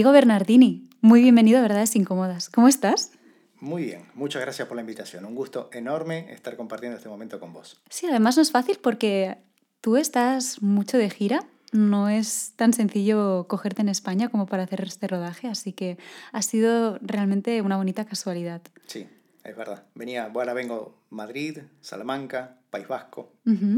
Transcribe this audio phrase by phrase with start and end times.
[0.00, 2.48] Diego Bernardini, muy bienvenido a Verdades Incómodas.
[2.48, 3.12] ¿Cómo estás?
[3.60, 5.26] Muy bien, muchas gracias por la invitación.
[5.26, 7.82] Un gusto enorme estar compartiendo este momento con vos.
[7.90, 9.36] Sí, además no es fácil porque
[9.82, 11.44] tú estás mucho de gira.
[11.72, 15.98] No es tan sencillo cogerte en España como para hacer este rodaje, así que
[16.32, 18.62] ha sido realmente una bonita casualidad.
[18.86, 19.06] Sí,
[19.44, 19.84] es verdad.
[19.94, 23.34] Venía, bueno, vengo Madrid, Salamanca, País Vasco,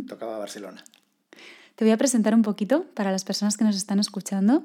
[0.07, 0.84] tocaba Barcelona.
[1.75, 4.62] Te voy a presentar un poquito para las personas que nos están escuchando.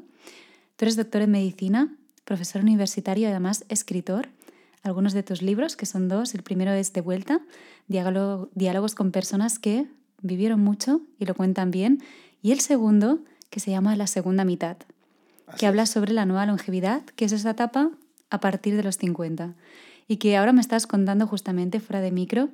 [0.78, 1.92] Tú eres doctor en medicina,
[2.24, 4.30] profesor universitario y además escritor.
[4.84, 7.42] Algunos de tus libros, que son dos, el primero es De vuelta,
[7.88, 9.88] diálogos con personas que
[10.22, 12.04] vivieron mucho y lo cuentan bien,
[12.44, 14.78] y el segundo, que se llama La segunda mitad,
[15.58, 17.90] que habla sobre la nueva longevidad, que es esa etapa
[18.30, 19.56] a partir de los 50,
[20.08, 22.50] y que ahora me estás contando justamente fuera de micro,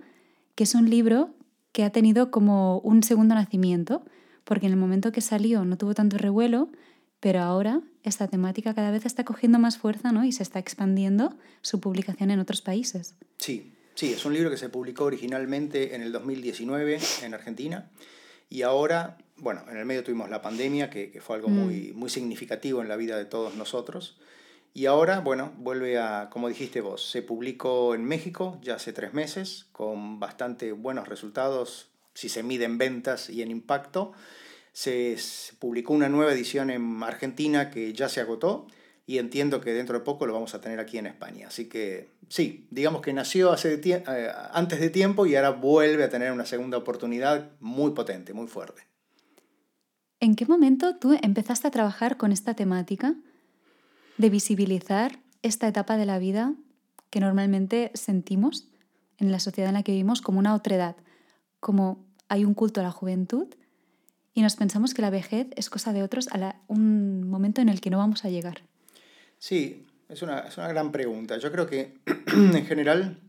[0.55, 1.31] que es un libro
[1.73, 4.05] que ha tenido como un segundo nacimiento,
[4.45, 6.69] porque en el momento que salió no tuvo tanto revuelo,
[7.23, 10.25] pero ahora esta temática cada vez está cogiendo más fuerza ¿no?
[10.25, 13.15] y se está expandiendo su publicación en otros países.
[13.37, 17.89] Sí, sí, es un libro que se publicó originalmente en el 2019 en Argentina
[18.49, 21.53] y ahora, bueno, en el medio tuvimos la pandemia, que, que fue algo mm.
[21.53, 24.17] muy, muy significativo en la vida de todos nosotros.
[24.73, 29.13] Y ahora, bueno, vuelve a, como dijiste vos, se publicó en México ya hace tres
[29.13, 34.11] meses, con bastante buenos resultados, si se miden ventas y en impacto
[34.73, 35.17] se,
[35.59, 38.67] publicó una nueva edición en Argentina que ya se agotó
[39.05, 41.47] y entiendo que dentro de poco lo vamos a tener aquí en España.
[41.47, 46.09] Así que sí, digamos que nació hace eh, antes de tiempo y ahora vuelve a
[46.09, 48.81] tener una segunda oportunidad muy potente, muy fuerte.
[50.19, 53.15] ¿En qué momento tú empezaste a trabajar con esta temática
[54.17, 56.53] de visibilizar esta etapa de la vida
[57.09, 58.69] que normalmente sentimos
[59.17, 60.95] en la sociedad en la que vivimos como una otredad,
[61.59, 63.53] como hay un culto a la juventud
[64.33, 67.81] y nos pensamos que la vejez es cosa de otros a un momento en el
[67.81, 68.61] que no vamos a llegar.
[69.37, 71.37] Sí, es una, es una gran pregunta.
[71.37, 73.19] Yo creo que en general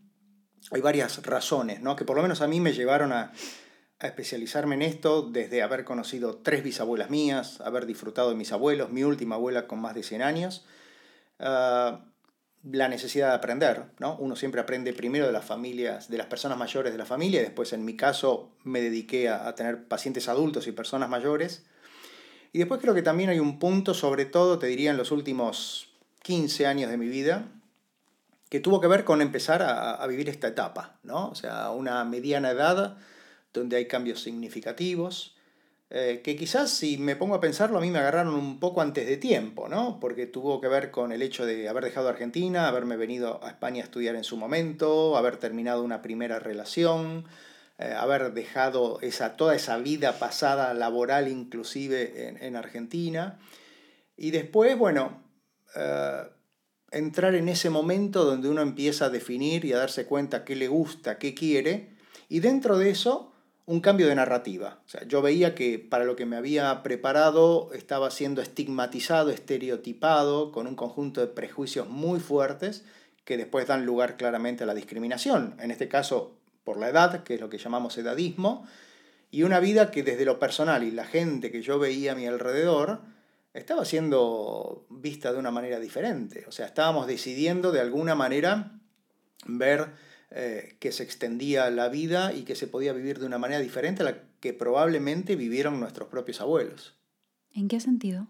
[0.70, 1.96] hay varias razones, ¿no?
[1.96, 3.32] que por lo menos a mí me llevaron a,
[4.00, 9.02] especializarme en esto desde haber conocido tres bisabuelas mías, haber disfrutado de mis abuelos, mi
[9.02, 10.66] última abuela con más de 100 años.
[11.38, 11.96] Uh,
[12.70, 14.16] la necesidad de aprender, ¿no?
[14.16, 17.44] Uno siempre aprende primero de las familias, de las personas mayores de la familia, y
[17.44, 21.66] después en mi caso me dediqué a, tener pacientes adultos y personas mayores.
[22.52, 25.90] Y después creo que también hay un punto, sobre todo, te diría, en los últimos
[26.22, 27.48] 15 años de mi vida,
[28.48, 31.28] que tuvo que ver con empezar a, a vivir esta etapa, ¿no?
[31.28, 32.96] O sea, una mediana edad
[33.52, 35.33] donde hay cambios significativos,
[35.90, 39.06] eh, que quizás si me pongo a pensarlo a mí me agarraron un poco antes
[39.06, 40.00] de tiempo, ¿no?
[40.00, 43.82] Porque tuvo que ver con el hecho de haber dejado Argentina, haberme venido a España
[43.82, 47.26] a estudiar en su momento, haber terminado una primera relación,
[47.78, 53.38] eh, haber dejado esa, toda esa vida pasada laboral inclusive en, en Argentina.
[54.16, 55.22] Y después, bueno,
[55.74, 56.22] eh,
[56.92, 60.68] entrar en ese momento donde uno empieza a definir y a darse cuenta qué le
[60.68, 61.96] gusta, qué quiere,
[62.28, 63.33] y dentro de eso
[63.66, 64.80] un cambio de narrativa.
[64.84, 70.52] O sea, yo veía que para lo que me había preparado estaba siendo estigmatizado, estereotipado,
[70.52, 72.84] con un conjunto de prejuicios muy fuertes
[73.24, 75.56] que después dan lugar claramente a la discriminación.
[75.58, 78.66] En este caso, por la edad, que es lo que llamamos edadismo,
[79.30, 82.26] y una vida que desde lo personal y la gente que yo veía a mi
[82.26, 83.00] alrededor
[83.54, 86.44] estaba siendo vista de una manera diferente.
[86.46, 88.78] O sea, estábamos decidiendo de alguna manera
[89.46, 89.88] ver
[90.30, 94.02] eh, que se extendía la vida y que se podía vivir de una manera diferente
[94.02, 96.94] a la que probablemente vivieron nuestros propios abuelos.
[97.52, 98.26] ¿En qué sentido?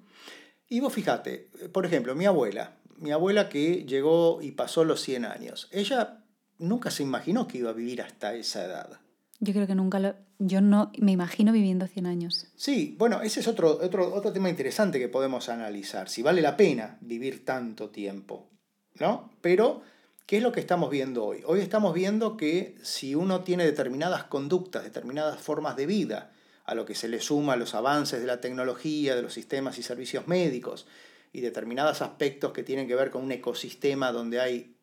[0.68, 5.24] Y vos fíjate, por ejemplo, mi abuela, mi abuela que llegó y pasó los 100
[5.24, 6.24] años, ella
[6.58, 9.00] nunca se imaginó que iba a vivir hasta esa edad.
[9.40, 10.14] Yo creo que nunca lo...
[10.38, 12.46] Yo no me imagino viviendo 100 años.
[12.56, 16.56] Sí, bueno, ese es otro, otro, otro tema interesante que podemos analizar, si vale la
[16.56, 18.50] pena vivir tanto tiempo,
[18.98, 19.30] ¿no?
[19.40, 19.82] Pero
[20.26, 21.42] ¿Qué es lo que estamos viendo hoy?
[21.44, 26.32] Hoy estamos viendo que si uno tiene determinadas conductas, determinadas formas de vida,
[26.64, 29.82] a lo que se le suma los avances de la tecnología, de los sistemas y
[29.82, 30.86] servicios médicos,
[31.30, 34.74] y determinados aspectos que tienen que ver con un ecosistema donde hay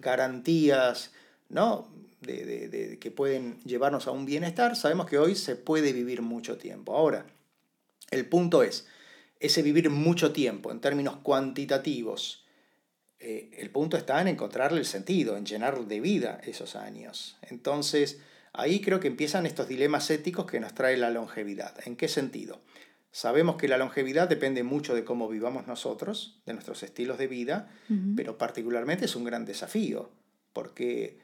[0.00, 1.12] garantías
[1.48, 1.86] ¿no?
[2.20, 6.96] de, que pueden llevarnos a un bienestar, sabemos que hoy se puede vivir mucho tiempo.
[6.96, 7.26] Ahora,
[8.10, 8.88] el punto es,
[9.38, 12.41] ese vivir mucho tiempo en términos cuantitativos,
[13.22, 17.36] eh, el punto está en encontrarle el sentido, en llenar de vida esos años.
[17.42, 18.20] Entonces,
[18.52, 21.74] ahí creo que empiezan estos dilemas éticos que nos trae la longevidad.
[21.86, 22.60] ¿En qué sentido?
[23.10, 27.70] Sabemos que la longevidad depende mucho de cómo vivamos nosotros, de nuestros estilos de vida,
[28.16, 30.10] pero particularmente es un gran desafío,
[30.54, 31.18] porque,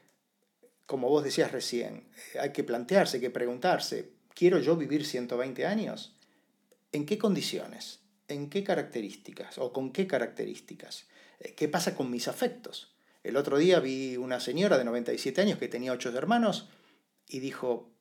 [0.85, 5.65] como vos decías recién, eh, hay que plantearse, hay que preguntarse, ¿quiero yo vivir 120
[5.65, 6.15] años?
[6.91, 8.01] ¿En qué condiciones?
[8.29, 11.07] en qué características o con qué características.
[11.55, 12.93] ¿Qué pasa con mis afectos?
[13.23, 16.69] El otro día vi una señora de 97 años que tenía ocho hermanos
[17.27, 17.91] y dijo,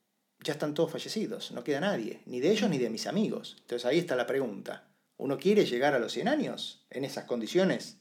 [0.40, 3.56] ya están todos fallecidos, no queda nadie, ni de ellos ni de mis amigos.
[3.61, 4.88] Entonces ahí está la pregunta.
[5.17, 7.96] ¿Uno quiere llegar a los 100 años en esas condiciones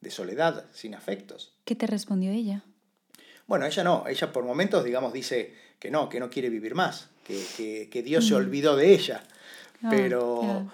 [0.00, 1.54] de soledad, sin afectos?
[1.64, 2.62] ¿Qué te respondió ella?
[3.46, 7.08] Bueno, ella no, ella por momentos, digamos, dice que no, que no quiere vivir más,
[7.24, 8.36] que, que, Dios se mm.
[8.36, 9.24] olvidó de ella.
[9.82, 10.70] Ah, pero,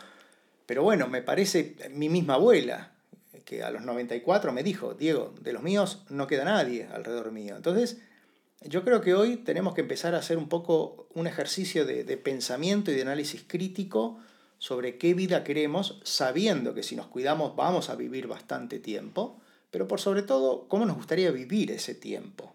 [0.67, 2.94] pero bueno, me parece mi misma abuela,
[3.45, 7.57] que a los 94 me dijo, Diego, de los míos no queda nadie alrededor mío.
[7.57, 7.99] Entonces,
[8.63, 12.17] yo creo que hoy tenemos que empezar a hacer un poco un ejercicio de, de
[12.17, 14.19] pensamiento y de análisis crítico
[14.59, 19.87] sobre qué vida queremos, sabiendo que si nos cuidamos vamos a vivir bastante tiempo, pero
[19.89, 22.55] por sobre todo, cómo nos gustaría vivir ese tiempo.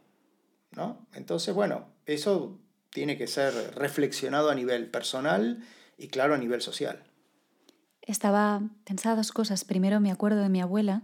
[0.72, 1.06] ¿no?
[1.14, 2.58] Entonces, bueno, eso
[2.90, 5.64] tiene que ser reflexionado a nivel personal
[5.98, 7.04] y claro a nivel social.
[8.10, 9.64] Estaba pensando dos cosas.
[9.66, 11.04] Primero me acuerdo de mi abuela,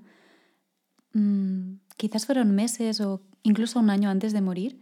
[1.13, 4.81] mm, quizás fueron meses o incluso un año antes de morir,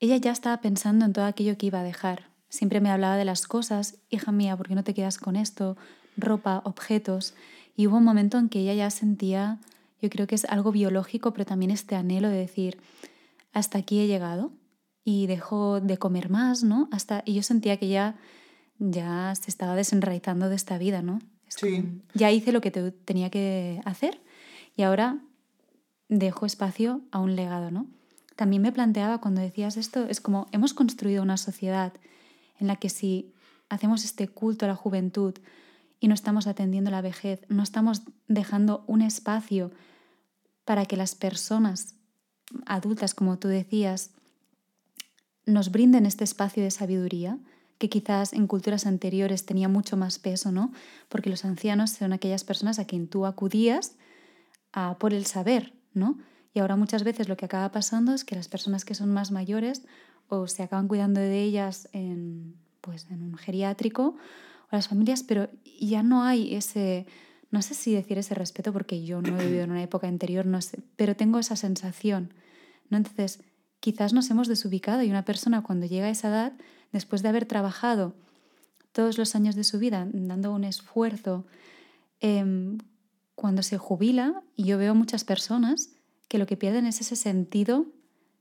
[0.00, 2.30] ella ya estaba pensando en todo aquello que iba a dejar.
[2.48, 5.76] Siempre me hablaba de las cosas, hija mía, ¿por qué no te quedas con esto?
[6.16, 7.34] Ropa, objetos.
[7.76, 9.60] Y hubo un momento en que ella ya sentía,
[10.00, 12.80] yo creo que es algo biológico, pero también este anhelo de decir,
[13.52, 14.50] hasta aquí he llegado
[15.04, 16.88] y dejó de comer más, ¿no?
[16.90, 18.16] Hasta, y yo sentía que ya,
[18.78, 21.20] ya se estaba desenraizando de esta vida, ¿no?
[21.56, 21.84] Sí.
[22.14, 24.20] ya hice lo que tenía que hacer
[24.76, 25.18] y ahora
[26.08, 27.86] dejo espacio a un legado, ¿no?
[28.36, 31.92] También me planteaba cuando decías esto, es como hemos construido una sociedad
[32.58, 33.32] en la que si
[33.68, 35.34] hacemos este culto a la juventud
[36.00, 39.70] y no estamos atendiendo la vejez, no estamos dejando un espacio
[40.64, 41.94] para que las personas
[42.66, 44.10] adultas, como tú decías,
[45.46, 47.38] nos brinden este espacio de sabiduría,
[47.78, 50.72] que quizás en culturas anteriores tenía mucho más peso, ¿no?
[51.08, 53.96] Porque los ancianos son aquellas personas a quien tú acudías
[54.98, 56.18] por el saber, ¿no?
[56.52, 59.30] Y ahora muchas veces lo que acaba pasando es que las personas que son más
[59.32, 59.82] mayores
[60.28, 64.16] o se acaban cuidando de ellas en, pues, en un geriátrico
[64.70, 65.48] o las familias, pero
[65.80, 67.06] ya no hay ese,
[67.50, 70.46] no sé si decir ese respeto porque yo no he vivido en una época anterior,
[70.46, 72.32] no sé, pero tengo esa sensación.
[72.88, 72.96] ¿no?
[72.96, 73.42] Entonces,
[73.80, 76.52] quizás nos hemos desubicado y una persona cuando llega a esa edad,
[76.94, 78.14] después de haber trabajado
[78.92, 81.44] todos los años de su vida dando un esfuerzo,
[82.20, 82.78] em,
[83.34, 85.90] cuando se jubila, y yo veo muchas personas
[86.28, 87.86] que lo que pierden es ese sentido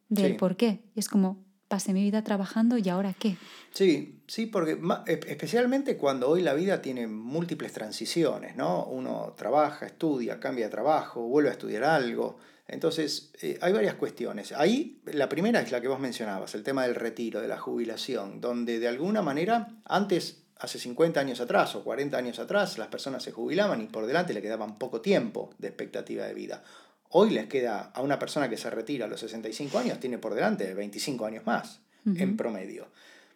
[0.08, 0.84] del por qué.
[0.96, 3.36] Y es como, pasé mi vida trabajando y ahora qué.
[3.72, 4.78] Sí, sí, porque
[5.08, 8.86] especialmente cuando hoy la vida tiene múltiples transiciones, ¿no?
[8.86, 12.38] Uno trabaja, estudia, cambia de trabajo, vuelve a estudiar algo.
[12.68, 14.52] Entonces, eh, hay varias cuestiones.
[14.54, 18.40] Ahí, la primera es la que vos mencionabas, el tema del retiro, de la jubilación,
[18.40, 23.22] donde de alguna manera, antes, hace 50 años atrás o 40 años atrás, las personas
[23.22, 26.64] se jubilaban y por delante le quedaban poco tiempo de expectativa de vida.
[27.10, 30.34] Hoy les queda a una persona que se retira a los 65 años, tiene por
[30.34, 32.88] delante 25 años más en promedio.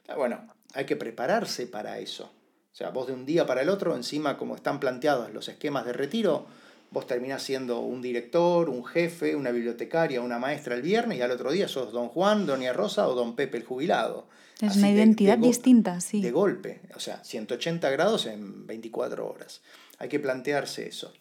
[0.08, 2.32] Ah, bueno, hay que prepararse para eso.
[2.72, 5.86] O sea, vos de un día para el otro, encima como están planteados los esquemas
[5.86, 6.48] de retiro,
[6.92, 11.31] vos terminás siendo un director, un jefe, una bibliotecaria, una maestra el viernes y al
[11.31, 14.28] otro día sos don Juan, doña Rosa o don Pepe el jubilado.
[14.62, 16.22] Es una identidad distinta, sí.
[16.22, 19.62] De golpe, o sea, 180 grados en 24 horas.
[20.00, 21.13] Hay que plantearse eso.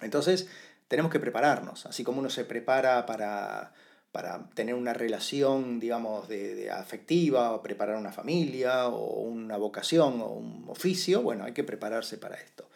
[0.00, 0.48] Entonces,
[0.88, 3.72] tenemos que prepararnos, así como uno se prepara para,
[4.10, 10.28] para tener una relación, digamos, de, afectiva, o preparar una familia, o una vocación, o
[10.28, 12.68] un oficio, bueno, hay que prepararse para esto.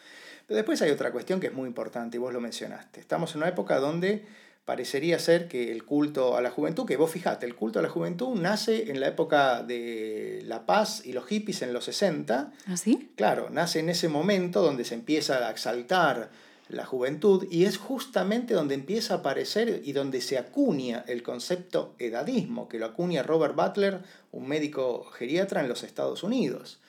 [0.46, 3.00] Pero después hay otra cuestión que es muy importante, y vos lo mencionaste.
[3.00, 4.24] Estamos en una época donde
[4.64, 7.88] parecería ser que el culto a la juventud, que vos fijate, el culto a la
[7.88, 12.52] juventud nace en la época de la paz y los hippies en los 60.
[12.66, 13.12] ¿Ah, sí?
[13.16, 16.30] Claro, nace en ese momento donde se empieza a exaltar
[16.68, 21.94] la juventud, y es justamente donde empieza a aparecer y donde se acuña el concepto
[22.00, 24.00] edadismo, que lo acuña Robert Butler,
[24.32, 26.80] un médico geriatra en los Estados Unidos.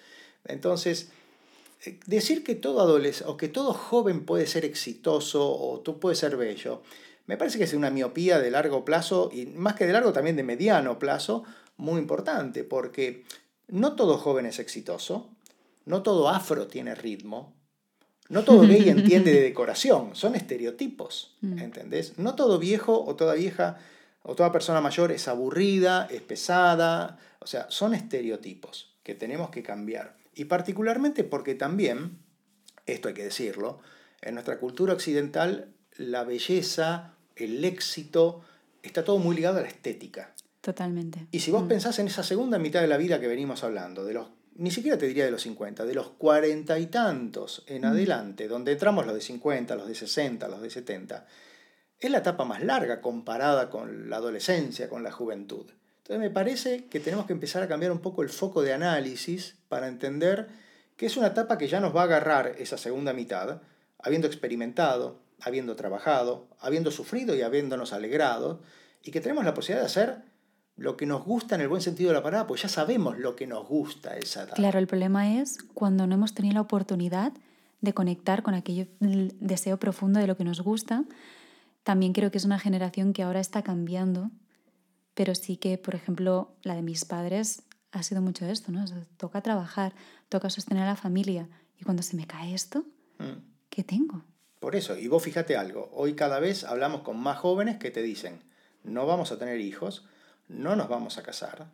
[0.46, 1.12] Entonces,
[2.06, 6.36] decir que todo adolescente o que todo joven puede ser exitoso o tú puedes ser
[6.38, 6.82] bello,
[7.28, 10.36] me parece que es una miopía de largo plazo y más que de largo también
[10.36, 11.44] de mediano plazo,
[11.76, 13.26] muy importante, porque
[13.68, 15.30] no todo joven es exitoso,
[15.86, 17.54] no todo afro tiene ritmo,
[18.30, 21.60] no todo gay entiende de decoración, son estereotipos, mm.
[21.60, 22.18] ¿entendés?
[22.18, 23.78] No todo viejo o toda vieja
[24.24, 29.64] o toda persona mayor es aburrida, es pesada, o sea, son estereotipos que tenemos que
[29.64, 30.17] cambiar.
[30.38, 32.20] Y particularmente porque también,
[32.86, 33.80] esto hay que decirlo,
[34.22, 38.42] en nuestra cultura occidental la belleza, el éxito,
[38.84, 40.36] está todo muy ligado a la estética.
[40.62, 41.26] Totalmente.
[41.32, 41.68] Y si vos mm.
[41.68, 44.28] pensás en esa segunda mitad de la vida que venimos hablando, de los
[44.58, 48.74] ni siquiera te diría de los 50, de los cuarenta y tantos en adelante, donde
[48.74, 51.26] entramos los de 50, los de 60, los de 70,
[52.00, 55.72] es la etapa más larga comparada con la adolescencia, con la juventud.
[56.08, 59.58] Entonces me parece que tenemos que empezar a cambiar un poco el foco de análisis
[59.68, 60.48] para entender
[60.96, 63.62] que es una etapa que ya nos va a agarrar esa segunda mitad,
[64.00, 68.62] habiendo experimentado, habiendo trabajado, habiendo sufrido y habiéndonos alegrado,
[69.04, 70.22] y que tenemos la posibilidad de hacer
[70.78, 73.36] lo que nos gusta en el buen sentido de la palabra, pues ya sabemos lo
[73.36, 74.56] que nos gusta esa edad.
[74.56, 77.34] Claro, el problema es cuando no hemos tenido la oportunidad
[77.82, 81.04] de conectar con aquello deseo profundo de lo que nos gusta.
[81.84, 84.32] También creo que es una generación que ahora está cambiando,
[85.18, 88.86] pero sí que, por ejemplo, la de mis padres ha sido mucho esto, ¿no?
[89.18, 89.96] toca trabajar,
[90.30, 91.50] toca sostener a la familia.
[91.80, 92.86] Y cuando se me cae esto,
[93.18, 93.42] mm.
[93.72, 94.24] ¿qué tengo?
[94.60, 98.04] Por eso, y vos fíjate algo, hoy cada vez hablamos con más jóvenes que te
[98.04, 98.44] dicen,
[98.84, 100.06] no vamos a tener hijos,
[100.50, 101.72] no nos vamos a casar,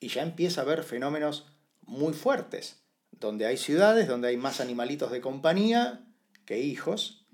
[0.00, 1.52] y ya empieza a haber fenómenos
[1.82, 6.06] muy fuertes, donde hay ciudades, donde hay más animalitos de compañía
[6.46, 7.26] que hijos,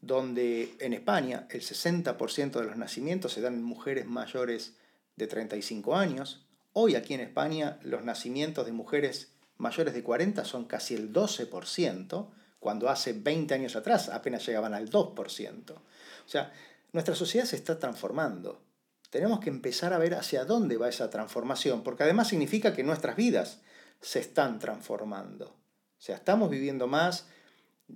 [0.00, 4.76] donde en España el 60% de los nacimientos se dan en mujeres mayores
[5.20, 6.44] de 35 años.
[6.72, 12.28] Hoy aquí en España los nacimientos de mujeres mayores de 40 son casi el 12%,
[12.58, 15.70] cuando hace 20 años atrás apenas llegaban al 2%.
[15.72, 15.82] O
[16.26, 16.52] sea,
[16.92, 18.62] nuestra sociedad se está transformando.
[19.10, 23.16] Tenemos que empezar a ver hacia dónde va esa transformación, porque además significa que nuestras
[23.16, 23.60] vidas
[24.00, 25.46] se están transformando.
[25.46, 27.26] O sea, estamos viviendo más,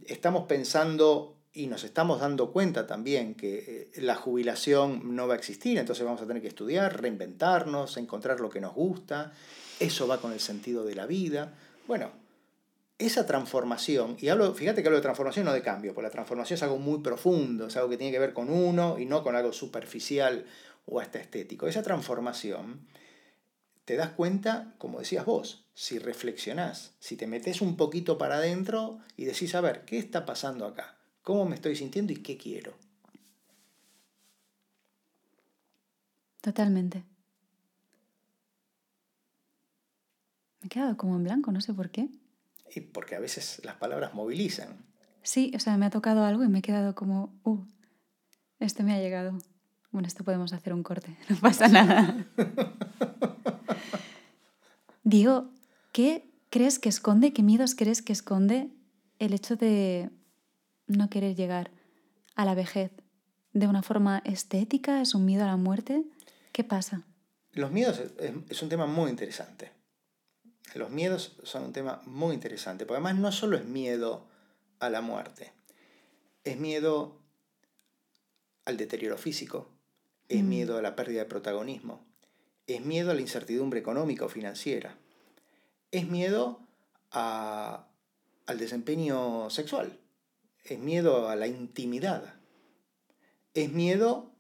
[0.06, 5.37] estamos pensando y nos estamos dando cuenta también que eh, la jubilación no va a
[5.37, 9.32] existir, entonces vamos a tener que estudiar, reinventarnos, encontrar lo que nos gusta,
[9.78, 11.54] eso va con el sentido de la vida.
[11.87, 12.11] Bueno,
[12.99, 16.56] esa transformación, y hablo, fíjate que hablo de transformación, no de cambio, porque la transformación
[16.56, 19.37] es algo muy profundo, es algo que tiene que ver con uno y no con
[19.37, 20.44] algo superficial
[20.87, 21.68] o hasta estético.
[21.68, 22.87] Esa transformación,
[23.84, 28.99] te das cuenta, como decías vos, si reflexionás, si te metes un poquito para adentro
[29.16, 30.96] y decís, a ver, ¿qué está pasando acá?
[31.24, 32.74] ¿Cómo me estoy sintiendo y qué quiero?
[36.42, 37.02] Totalmente.
[40.60, 42.10] Me he quedado como en blanco, no sé por qué.
[42.74, 44.84] Y porque a veces las palabras movilizan.
[45.22, 47.64] Sí, o sea, me ha tocado algo y me he quedado como, uh,
[48.60, 49.38] esto me ha llegado.
[49.92, 52.26] Bueno, esto podemos hacer un corte, no pasa nada.
[55.04, 55.50] Digo,
[55.92, 58.68] ¿qué crees que esconde, qué miedos crees que esconde
[59.18, 60.10] el hecho de
[60.96, 61.70] no querer llegar
[62.34, 62.92] a la vejez
[63.52, 65.00] de una forma estética?
[65.00, 66.04] ¿Es un miedo a la muerte?
[66.52, 67.04] ¿Qué pasa?
[67.52, 68.00] Los miedos
[68.48, 69.72] es un tema muy interesante.
[70.74, 74.26] Los miedos son un tema muy interesante, porque además no solo es miedo
[74.80, 75.52] a la muerte,
[76.42, 77.20] es miedo
[78.64, 79.70] al deterioro físico,
[80.28, 80.48] es mm.
[80.48, 82.04] miedo a la pérdida de protagonismo,
[82.66, 84.96] es miedo a la incertidumbre económica o financiera,
[85.92, 86.66] es miedo
[87.12, 87.86] a,
[88.46, 90.00] al desempeño sexual,
[90.64, 92.35] es miedo a la intimidad,
[93.54, 94.33] es miedo,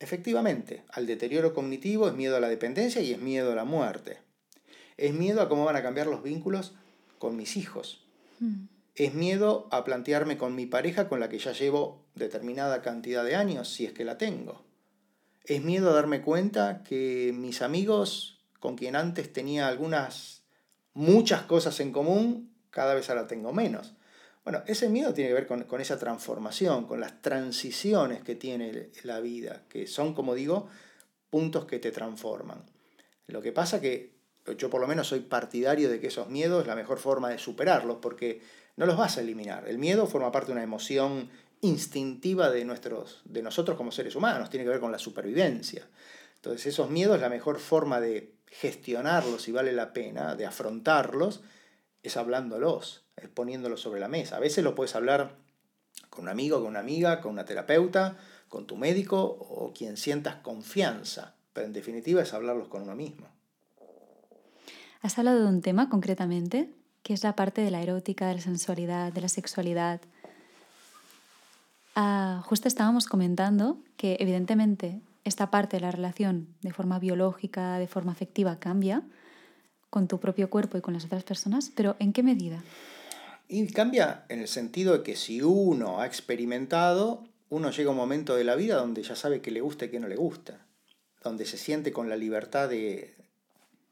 [0.00, 4.18] efectivamente, al deterioro cognitivo, es miedo a la dependencia y es miedo a la muerte.
[4.96, 6.74] Es miedo a cómo van a cambiar los vínculos
[7.18, 8.04] con mis hijos.
[8.40, 8.66] Hmm.
[8.96, 13.36] Es miedo a plantearme con mi pareja con la que ya llevo determinada cantidad de
[13.36, 14.64] años, si es que la tengo.
[15.44, 20.42] Es miedo a darme cuenta que mis amigos, con quien antes tenía algunas,
[20.92, 23.94] muchas cosas en común, cada vez ahora tengo menos.
[24.46, 28.90] Bueno, ese miedo tiene que ver con, con, esa transformación, con las transiciones que tiene
[29.02, 30.68] la vida, que son, como digo,
[31.30, 32.62] puntos que te transforman.
[33.26, 34.14] Lo que pasa que
[34.56, 37.38] yo por lo menos soy partidario de que esos miedos es la mejor forma de
[37.38, 38.40] superarlos, porque
[38.76, 39.66] no los vas a eliminar.
[39.66, 41.28] El miedo forma parte de una emoción
[41.60, 45.88] instintiva de, nuestros, de nosotros como seres humanos, tiene que ver con la supervivencia.
[46.36, 51.42] Entonces esos miedos, la mejor forma de gestionarlos si vale la pena, de afrontarlos,
[52.06, 54.36] es hablándolos, es poniéndolos sobre la mesa.
[54.36, 55.36] A veces lo puedes hablar
[56.10, 58.16] con un amigo, con una amiga, con una terapeuta,
[58.48, 63.26] con tu médico o quien sientas confianza, pero en definitiva es hablarlos con uno mismo.
[65.02, 66.70] Has hablado de un tema concretamente,
[67.02, 70.00] que es la parte de la erótica, de la sensualidad, de la sexualidad.
[71.94, 77.88] Ah, justo estábamos comentando que evidentemente esta parte de la relación de forma biológica, de
[77.88, 79.02] forma afectiva, cambia
[79.90, 82.62] con tu propio cuerpo y con las otras personas, pero ¿en qué medida?
[83.48, 87.96] Y cambia en el sentido de que si uno ha experimentado, uno llega a un
[87.96, 90.66] momento de la vida donde ya sabe qué le gusta y qué no le gusta,
[91.22, 93.14] donde se siente con la libertad de,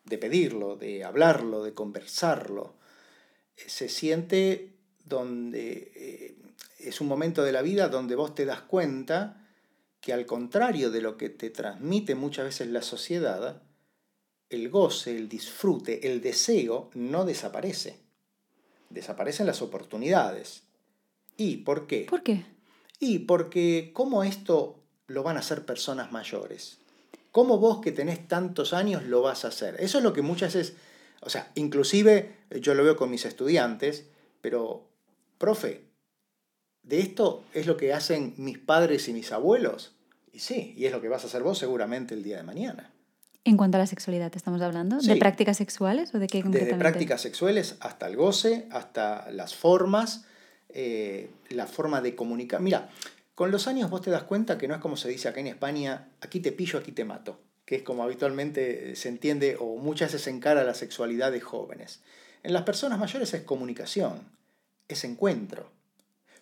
[0.05, 2.75] de pedirlo, de hablarlo, de conversarlo.
[3.57, 6.37] Eh, se siente donde eh,
[6.79, 9.41] es un momento de la vida donde vos te das cuenta
[10.01, 13.63] que al contrario de lo que te transmite muchas veces la sociedad,
[14.55, 17.99] el goce, el disfrute, el deseo no desaparece.
[18.91, 20.63] Desaparecen las oportunidades.
[21.37, 22.07] ¿Y por qué?
[22.09, 22.45] ¿Por qué?
[23.01, 26.79] Y porque ¿cómo esto lo van a hacer personas mayores?
[27.33, 29.77] ¿Cómo vos que tenés tantos años lo vas a hacer?
[29.81, 30.77] Eso es lo que muchas veces,
[31.21, 34.05] o sea, inclusive yo lo veo con mis estudiantes,
[34.41, 34.87] pero,
[35.39, 35.83] profe,
[36.85, 39.97] ¿de esto es lo que hacen mis padres y mis abuelos?
[40.33, 42.94] Y sí, y es lo que vas a hacer vos seguramente el día de mañana.
[43.45, 44.99] En cuanto a la sexualidad, ¿te estamos hablando?
[44.99, 50.25] ¿De prácticas sexuales o de qué Desde prácticas sexuales hasta el goce, hasta las formas,
[50.71, 52.63] eh, la forma de comunicar.
[52.63, 52.89] Mira,
[53.35, 55.49] con los años vos te das cuenta que no es como se dice acá en
[55.49, 60.09] España, aquí te pillo, aquí te mato, que es como habitualmente se entiende o muchas
[60.09, 62.01] veces se encara la sexualidad de jóvenes.
[62.43, 64.21] En las personas mayores es comunicación,
[64.89, 65.71] es encuentro.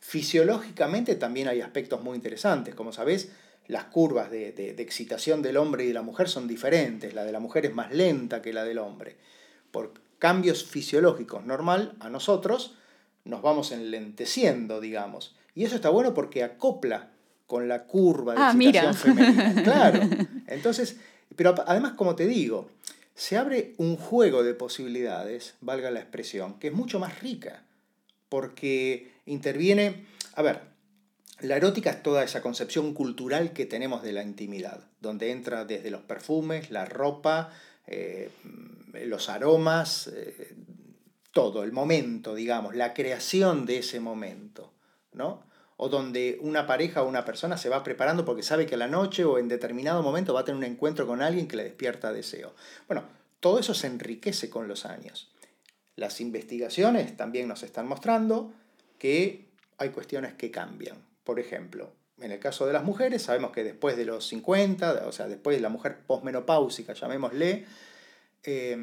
[0.01, 2.75] Fisiológicamente también hay aspectos muy interesantes.
[2.75, 3.31] Como sabés,
[3.69, 7.15] las curvas de, de, excitación del hombre y de la mujer son diferentes.
[7.15, 9.17] La de la mujer es más lenta que la del hombre.
[9.71, 12.77] Por cambios fisiológicos normal a nosotros,
[13.25, 15.35] nos vamos enlenteciendo, digamos.
[15.55, 17.11] Y eso está bueno porque acopla
[17.47, 19.55] con la curva de ah, excitación femenina.
[19.63, 20.01] Claro.
[20.47, 20.97] Entonces,
[21.37, 22.71] pero además, como te digo,
[23.15, 27.63] se abre un juego de posibilidades, valga la expresión, que es mucho más rica,
[28.29, 30.72] porque interviene, a ver,
[31.43, 35.91] la erótica es toda esa concepción cultural que tenemos de la intimidad, donde entra desde
[35.91, 37.51] los perfumes, la ropa,
[37.87, 38.31] eh,
[39.07, 40.55] los aromas, eh,
[41.33, 44.73] todo, el momento, digamos, la creación de ese momento,
[45.13, 45.45] ¿no?
[45.77, 48.87] O donde una pareja o una persona se va preparando porque sabe que a la
[48.87, 52.13] noche o en determinado momento va a tener un encuentro con alguien que le despierta
[52.13, 52.55] deseo.
[52.87, 53.05] Bueno,
[53.41, 55.33] todo eso se enriquece con los años.
[55.97, 58.53] Las investigaciones también nos están mostrando
[58.99, 61.12] que hay cuestiones que cambian.
[61.25, 65.13] Por ejemplo, en el caso de las mujeres, sabemos que después de los 50, o
[65.13, 67.65] sea, después de la mujer posmenopáusica, llamémosle,
[68.45, 68.77] eh,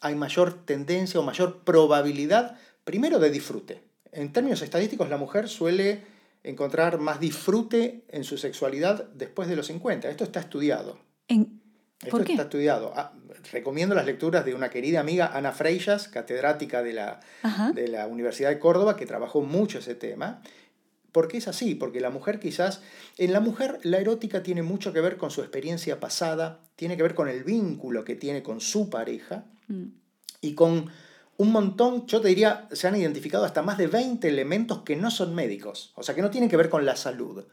[0.00, 3.82] hay mayor tendencia o mayor probabilidad, primero, de disfrute.
[4.12, 6.02] En términos estadísticos, la mujer suele
[6.42, 10.08] encontrar más disfrute en su sexualidad después de los 50.
[10.08, 10.98] Esto está estudiado.
[11.28, 11.60] ¿En...
[12.10, 12.92] ¿Por Esto está estudiado.
[12.94, 13.14] Ah,
[13.50, 17.20] recomiendo las lecturas de una querida amiga, Ana Freixas, catedrática de la,
[17.74, 20.42] de la Universidad de Córdoba, que trabajó mucho ese tema.
[21.16, 22.82] Porque es así, porque la mujer quizás,
[23.16, 27.02] en la mujer la erótica tiene mucho que ver con su experiencia pasada, tiene que
[27.02, 29.46] ver con el vínculo que tiene con su pareja,
[30.42, 30.90] y con
[31.38, 35.10] un montón, yo te diría, se han identificado hasta más de 20 elementos que no
[35.10, 37.46] son médicos, o sea, que no tienen que ver con la salud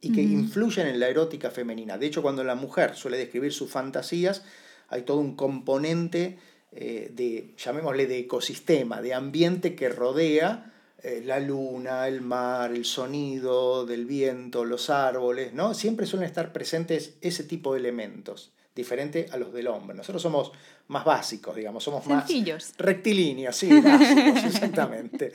[0.00, 1.98] y que influyen en la erótica femenina.
[1.98, 4.44] De hecho, cuando la mujer suele describir sus fantasías,
[4.88, 6.38] hay todo un componente
[6.72, 12.84] eh, de, llamémosle, de ecosistema, de ambiente que rodea eh, la luna, el mar, el
[12.84, 15.72] sonido del viento, los árboles, ¿no?
[15.72, 19.96] Siempre suelen estar presentes ese tipo de elementos diferente a los del hombre.
[19.96, 20.52] Nosotros somos
[20.88, 22.70] más básicos, digamos, somos Sencillos.
[22.70, 25.32] más rectilíneos, sí, básicos, exactamente.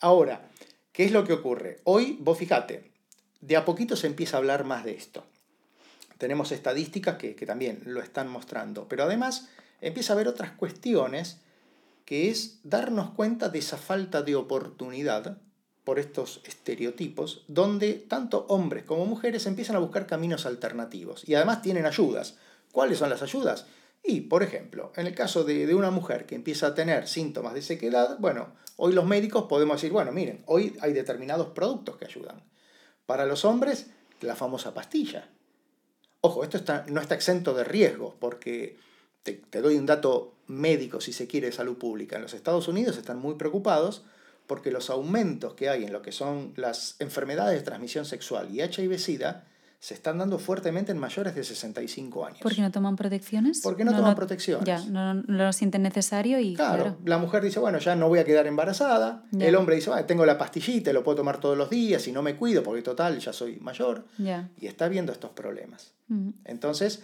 [0.00, 0.48] Ahora,
[0.92, 1.80] ¿qué es lo que ocurre?
[1.84, 2.90] Hoy, vos fíjate,
[3.40, 5.24] de a poquito se empieza a hablar más de esto.
[6.18, 9.48] Tenemos estadísticas que, que también lo están mostrando, pero además
[9.80, 11.40] empieza a haber otras cuestiones
[12.04, 15.38] que es darnos cuenta de esa falta de oportunidad
[15.84, 21.62] por estos estereotipos, donde tanto hombres como mujeres empiezan a buscar caminos alternativos y además
[21.62, 22.36] tienen ayudas.
[22.72, 23.66] ¿Cuáles son las ayudas?
[24.02, 27.62] Y, por ejemplo, en el caso de, una mujer que empieza a tener síntomas de
[27.62, 32.42] sequedad, bueno, hoy los médicos podemos decir, bueno, miren, hoy hay determinados productos que ayudan.
[33.06, 33.90] Para los hombres,
[34.20, 35.28] la famosa pastilla.
[36.20, 38.78] Ojo, esto está, no está exento de riesgos, porque
[39.24, 42.16] te, te doy un dato médico, si se quiere, de salud pública.
[42.16, 44.04] En los Estados Unidos están muy preocupados
[44.46, 48.60] porque los aumentos que hay en lo que son las enfermedades de transmisión sexual y
[48.60, 49.46] HIV-Sida
[49.80, 52.40] se están dando fuertemente en mayores de 65 años.
[52.40, 53.60] ¿Por qué no toman protecciones?
[53.62, 54.64] Porque no, no toman protecciones.
[54.64, 56.54] Ya, no, lo sienten necesario y...
[56.54, 59.24] Claro, la mujer dice, bueno, ya no voy a quedar embarazada.
[59.38, 62.22] El hombre dice, bueno, tengo la pastillita, lo puedo tomar todos los días y no
[62.22, 64.06] me cuido porque total, ya soy mayor.
[64.58, 65.92] Y está viendo estos problemas.
[66.44, 67.02] Entonces,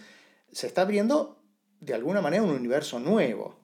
[0.51, 1.40] se está abriendo
[1.81, 3.59] de alguna manera un universo nuevo.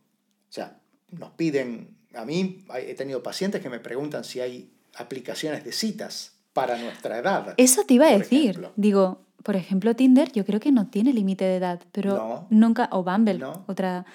[0.49, 0.80] O sea,
[1.12, 6.34] nos piden, a mí he tenido pacientes que me preguntan si hay aplicaciones de citas
[6.51, 7.53] para nuestra edad.
[7.58, 8.67] Eso te iba a decir.
[8.75, 13.03] Digo, por ejemplo, Tinder yo creo que no tiene límite de edad, pero nunca, o
[13.03, 14.06] Bumble, otra...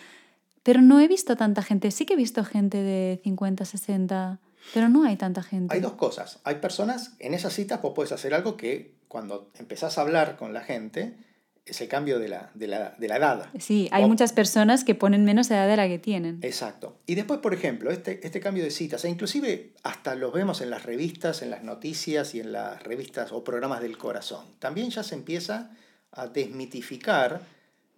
[0.64, 4.40] Pero no he visto tanta gente, sí que he visto gente de 50, 60,
[4.74, 5.74] pero no hay tanta gente.
[5.74, 6.38] Hay dos cosas.
[6.44, 10.52] Hay personas, en esas citas vos puedes hacer algo que cuando empezás a hablar con
[10.52, 11.16] la gente,
[11.64, 13.46] es el cambio de la, de la, de la edad.
[13.58, 16.40] Sí, hay muchas personas que ponen menos edad de la que tienen.
[16.42, 16.98] Exacto.
[17.06, 20.70] Y después, por ejemplo, este, este cambio de citas, e inclusive hasta los vemos en
[20.70, 24.44] las revistas, en las noticias y en las revistas o programas del corazón.
[24.58, 25.70] También ya se empieza
[26.10, 27.42] a desmitificar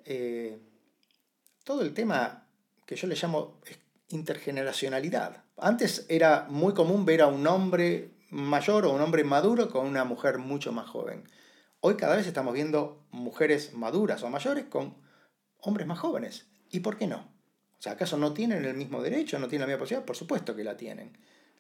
[0.05, 0.59] eh,
[1.65, 2.47] todo el tema
[2.85, 3.61] que yo le llamo
[4.11, 5.43] intergeneracionalidad.
[5.57, 10.05] Antes era muy común ver a un hombre mayor o un hombre maduro con una
[10.05, 11.25] mujer mucho más joven.
[11.87, 14.95] Hoy cada vez estamos viendo mujeres maduras o mayores con
[15.59, 16.47] hombres más jóvenes.
[16.71, 17.19] ¿Y por qué no?
[17.79, 19.39] O sea, ¿acaso no tienen el mismo derecho?
[19.39, 20.07] ¿No tienen la misma posibilidad?
[20.07, 21.13] Por supuesto que la tienen.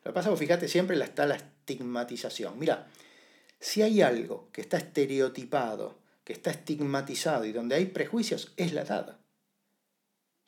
[0.02, 2.58] Lo que pasa es que fíjate, siempre está la estigmatización.
[2.58, 2.86] Mira,
[3.60, 8.80] si hay algo que está estereotipado, que está estigmatizado y donde hay prejuicios, es la
[8.80, 9.18] edad.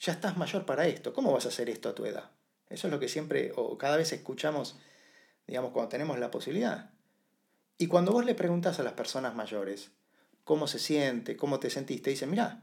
[0.00, 1.12] Ya estás mayor para esto.
[1.12, 2.30] ¿Cómo vas a hacer esto a tu edad?
[2.70, 4.78] Eso es lo que siempre o cada vez escuchamos,
[5.46, 6.95] digamos, cuando tenemos la posibilidad.
[7.78, 9.90] Y cuando vos le preguntas a las personas mayores
[10.44, 12.62] cómo se siente, cómo te sentiste, dicen, mira,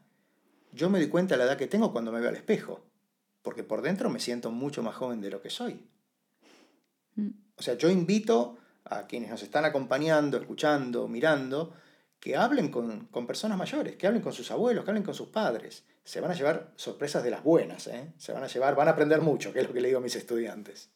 [0.72, 2.82] yo me doy cuenta de la edad que tengo cuando me veo al espejo,
[3.42, 5.86] porque por dentro me siento mucho más joven de lo que soy.
[7.16, 7.30] Mm.
[7.58, 11.74] O sea, yo invito a quienes nos están acompañando, escuchando, mirando,
[12.20, 15.28] que hablen con, con, personas mayores, que hablen con sus abuelos, que hablen con sus
[15.28, 15.84] padres.
[16.06, 18.14] Se van a llevar sorpresas de las buenas, ¿eh?
[18.18, 20.04] se van a llevar, van a aprender mucho, que es lo que le digo a
[20.04, 20.90] mis estudiantes.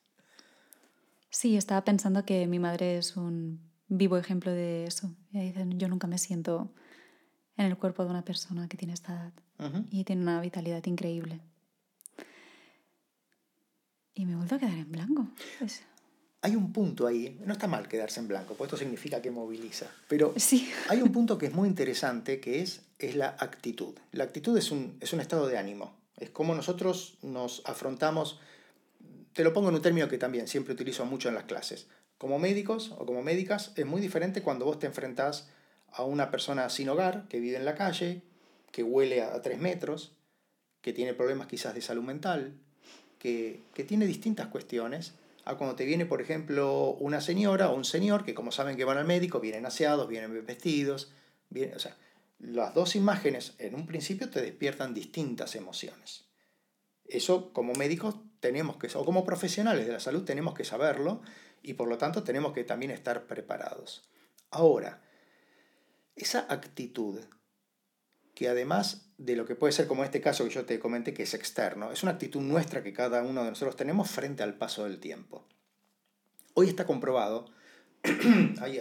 [1.30, 5.12] Sí, estaba pensando que mi madre es un vivo ejemplo de eso.
[5.32, 6.72] yo nunca me siento
[7.58, 11.40] en el cuerpo de una persona que tiene esta edad y tiene una vitalidad increíble.
[14.14, 15.28] Y me he vuelto a quedar en blanco.
[15.60, 15.84] Pues
[16.42, 19.88] hay un punto ahí, no está mal quedarse en blanco, porque esto significa que moviliza,
[20.08, 20.72] pero sí.
[20.88, 23.96] hay un punto que es muy interesante que es, es la actitud.
[24.12, 28.40] La actitud es un, es un estado de ánimo, es como nosotros nos afrontamos,
[29.34, 32.40] te lo pongo en un término que también siempre utilizo mucho en las clases, como
[32.40, 35.50] médicos o como médicas es muy diferente cuando vos te enfrentás
[35.92, 38.22] a una persona sin hogar que vive en la calle,
[38.72, 40.14] que huele a, tres metros,
[40.82, 42.54] que tiene problemas quizás de salud mental,
[43.20, 45.14] que, que tiene distintas cuestiones
[45.46, 48.84] a cuando te viene, por ejemplo, una señora o un señor que como saben que
[48.84, 51.12] van al médico, vienen aseados, vienen vestidos,
[51.50, 51.96] vienen, o sea,
[52.40, 56.26] las dos imágenes en un principio te despiertan distintas emociones.
[57.06, 61.22] Eso como médicos tenemos que, o como profesionales de la salud tenemos que saberlo
[61.64, 64.10] y por lo tanto tenemos que también estar preparados.
[64.52, 65.02] Ahora,
[66.16, 67.20] esa actitud,
[68.34, 71.24] que además de lo que puede ser como este caso que yo te comenté, que
[71.24, 74.84] es externo, es una actitud nuestra que cada uno de nosotros tenemos frente al paso
[74.84, 75.46] del tiempo.
[76.54, 77.52] Hoy está comprobado,
[78.62, 78.80] hay,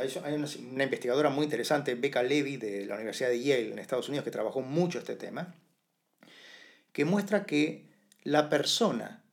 [0.72, 4.30] una, investigadora muy interesante, Becca Levy, de la Universidad de Yale en Estados Unidos, que
[4.30, 5.54] trabajó mucho este tema,
[6.92, 7.86] que muestra que
[8.22, 9.25] la persona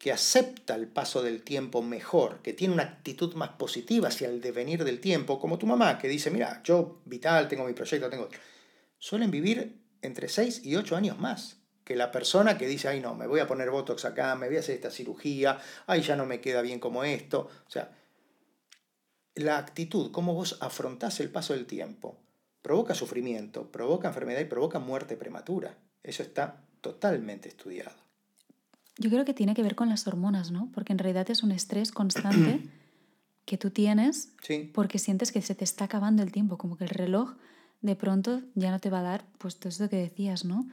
[0.00, 4.40] que acepta el paso del tiempo mejor, que tiene una actitud más positiva hacia el
[4.40, 8.30] devenir del tiempo, como tu mamá, que dice, mira, yo vital, tengo mi proyecto, tengo...
[8.98, 13.14] Suelen vivir entre 6 y 8 años más que la persona que dice, ay no,
[13.14, 16.24] me voy a poner Botox acá, me voy a hacer esta cirugía, ay ya no
[16.24, 17.50] me queda bien como esto.
[17.66, 17.94] O sea,
[19.34, 22.16] la actitud, cómo vos afrontás el paso del tiempo,
[22.62, 25.76] provoca sufrimiento, provoca enfermedad y provoca muerte prematura.
[26.02, 28.09] Eso está totalmente estudiado.
[29.00, 30.68] Yo creo que tiene que ver con las hormonas, ¿no?
[30.74, 32.60] Porque en realidad es un estrés constante
[33.46, 34.34] que tú tienes
[34.74, 37.32] porque sientes que se te está acabando el tiempo, como que el reloj
[37.80, 40.68] de pronto ya no te va a dar, pues todo eso que decías, ¿no?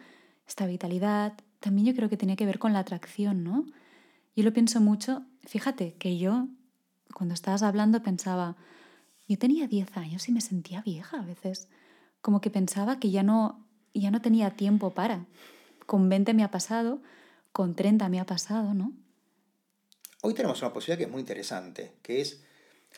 [0.45, 1.35] Esta vitalidad.
[1.61, 3.65] También yo creo que tiene que ver con la atracción, ¿no?
[4.35, 5.23] Yo lo pienso mucho.
[5.45, 6.49] Fíjate que yo,
[7.13, 8.57] cuando estabas hablando, pensaba,
[9.29, 11.69] yo tenía 10 años y me sentía vieja a veces.
[12.19, 15.25] Como que pensaba que ya no, ya no tenía tiempo para.
[15.85, 17.01] Con 20 me ha pasado
[17.51, 18.93] con 30 me ha pasado, ¿no?
[20.21, 22.43] Hoy tenemos una posibilidad que es muy interesante, que es,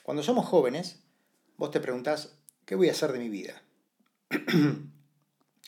[0.03, 1.03] cuando somos jóvenes,
[1.57, 3.61] vos te preguntás, ¿qué voy a hacer de mi vida?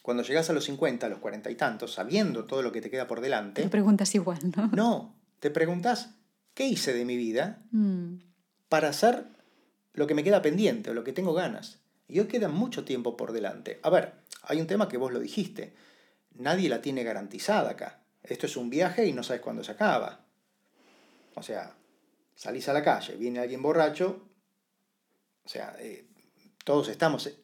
[0.01, 2.89] cuando llegas a los 50, a los 40 y tantos, sabiendo todo lo que te
[2.89, 3.63] queda por delante...
[3.63, 4.67] Te preguntas igual, ¿no?
[4.73, 6.15] No, te preguntas,
[6.53, 8.15] ¿qué hice de mi vida mm.
[8.69, 9.27] para hacer
[9.93, 11.79] lo que me queda pendiente o lo que tengo ganas?
[12.07, 13.79] Y hoy queda mucho tiempo por delante.
[13.83, 15.73] A ver, hay un tema que vos lo dijiste,
[16.33, 18.00] nadie la tiene garantizada acá.
[18.23, 20.25] Esto es un viaje y no sabes cuándo se acaba.
[21.35, 21.75] O sea,
[22.35, 24.27] salís a la calle, viene alguien borracho,
[25.43, 26.05] o sea, eh,
[26.63, 27.35] todos estamos, eh,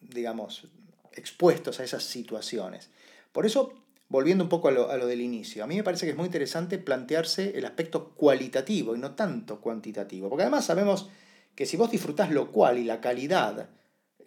[0.00, 0.68] digamos,
[1.12, 2.90] expuestos a esas situaciones.
[3.32, 3.74] Por eso,
[4.08, 6.16] volviendo un poco a lo, a lo, del inicio, a mí me parece que es
[6.16, 11.08] muy interesante plantearse el aspecto cualitativo y no tanto cuantitativo, porque además sabemos
[11.54, 13.68] que si vos disfrutás lo cual y la calidad,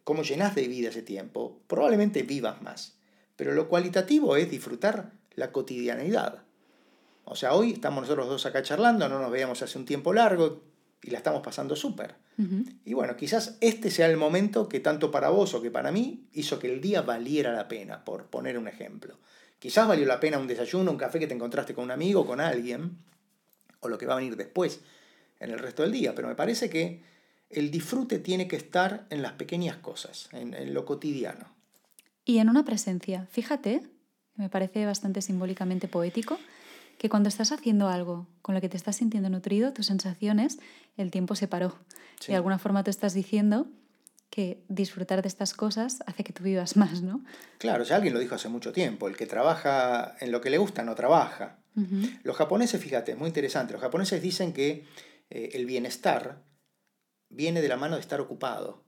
[0.03, 2.97] cómo llenás de vida ese tiempo, probablemente vivas más.
[3.35, 6.43] Pero lo cualitativo es disfrutar la cotidianidad.
[7.25, 10.61] O sea, hoy estamos nosotros dos acá charlando, no nos veíamos hace un tiempo largo
[11.01, 12.15] y la estamos pasando súper.
[12.83, 16.27] Y bueno, quizás este sea el momento que tanto para vos o que para mí
[16.33, 19.17] hizo que el día valiera la pena, por poner un ejemplo.
[19.57, 22.41] Quizás valió la pena un desayuno, un café que te encontraste con un amigo, con
[22.41, 22.97] alguien,
[23.79, 24.81] o lo que va a venir después
[25.39, 27.03] en el resto del día, pero me parece que
[27.49, 31.47] el disfrute tiene que estar en las pequeñas cosas, en, en lo cotidiano.
[32.25, 33.27] Y en una presencia.
[33.31, 33.94] Fíjate
[34.35, 36.39] me parece bastante simbólicamente poético,
[36.97, 40.59] que cuando estás haciendo algo con lo que te estás sintiendo nutrido, tus sensaciones,
[40.97, 41.77] el tiempo se paró.
[42.27, 43.67] De alguna forma tú estás diciendo
[44.29, 47.23] que disfrutar de estas cosas hace que tú vivas más, ¿no?
[47.57, 50.57] Claro, ya alguien lo dijo hace mucho tiempo, el que trabaja en lo que le
[50.57, 51.59] gusta no trabaja.
[52.23, 54.85] Los japoneses, fíjate, es muy interesante, los japoneses dicen que
[55.29, 56.41] eh, el bienestar
[57.29, 58.84] viene de la mano de estar ocupado.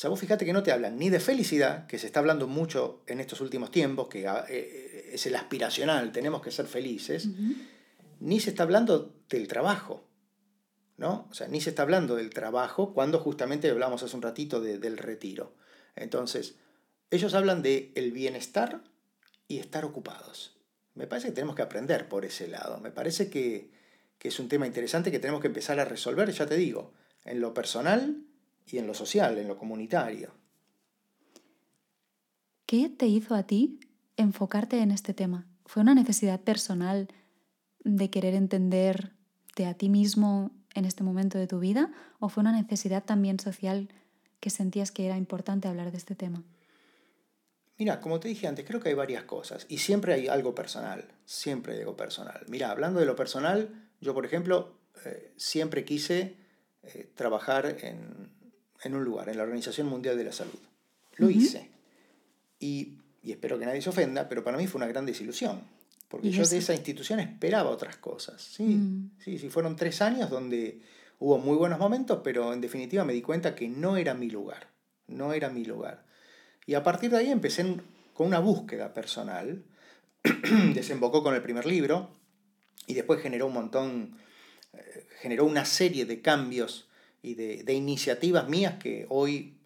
[0.00, 2.46] O sea, vos fíjate que no te hablan ni de felicidad, que se está hablando
[2.46, 7.28] mucho en estos últimos tiempos, que ah, eh, es el aspiracional, tenemos que ser felices,
[8.18, 10.08] ni se está hablando del trabajo.
[10.96, 11.28] ¿no?
[11.30, 14.96] O sea, ni se está hablando del trabajo cuando justamente hablamos hace un ratito del
[14.96, 15.54] retiro.
[15.96, 16.54] Entonces,
[17.10, 18.82] ellos hablan de el bienestar
[19.48, 20.56] y estar ocupados.
[20.94, 22.80] Me parece que tenemos que aprender por ese lado.
[22.80, 23.70] Me parece que,
[24.18, 26.94] que es un tema interesante que tenemos que empezar a resolver, ya te digo,
[27.26, 28.29] en lo personal
[28.72, 30.32] y en lo social, en lo comunitario.
[32.66, 33.80] ¿Qué te hizo a ti
[34.16, 35.46] enfocarte en este tema?
[35.66, 37.08] ¿Fue una necesidad personal
[37.84, 42.52] de querer entenderte a ti mismo en este momento de tu vida o fue una
[42.52, 43.88] necesidad también social
[44.38, 46.44] que sentías que era importante hablar de este tema?
[47.76, 51.08] Mira, como te dije antes, creo que hay varias cosas y siempre hay algo personal,
[51.24, 52.44] siempre hay algo personal.
[52.46, 56.36] Mira, hablando de lo personal, yo por ejemplo eh, siempre quise
[56.82, 58.30] eh, trabajar en,
[58.88, 60.58] un lugar, en la Organización Mundial de la Salud.
[61.16, 61.70] Lo hice
[62.58, 65.62] y, y espero que nadie se ofenda, pero para mí fue una gran desilusión
[66.10, 68.42] porque yo de esa institución esperaba otras cosas.
[68.42, 69.12] Sí, mm.
[69.24, 70.80] sí, sí, fueron tres años donde
[71.20, 74.66] hubo muy buenos momentos, pero en definitiva me di cuenta que no era mi lugar,
[75.06, 76.04] no era mi lugar.
[76.66, 77.64] Y a partir de ahí empecé
[78.12, 79.62] con una búsqueda personal,
[80.74, 82.10] desembocó con el primer libro
[82.88, 84.16] y después generó un montón,
[84.72, 86.88] eh, generó una serie de cambios
[87.22, 89.56] y de, de, iniciativas mías que hoy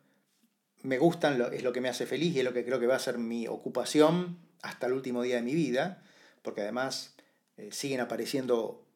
[0.82, 2.96] me gustan, es lo que me hace feliz y es lo que creo que va
[2.96, 6.02] a ser mi ocupación hasta el último día de mi vida
[6.44, 7.14] porque además
[7.56, 8.86] eh, siguen apareciendo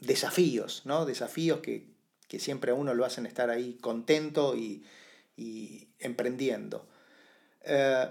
[0.00, 1.04] desafíos, ¿no?
[1.04, 1.88] Desafíos que,
[2.38, 4.82] siempre a uno lo hacen estar ahí contento y,
[5.98, 6.86] emprendiendo.
[7.62, 8.06] Eh,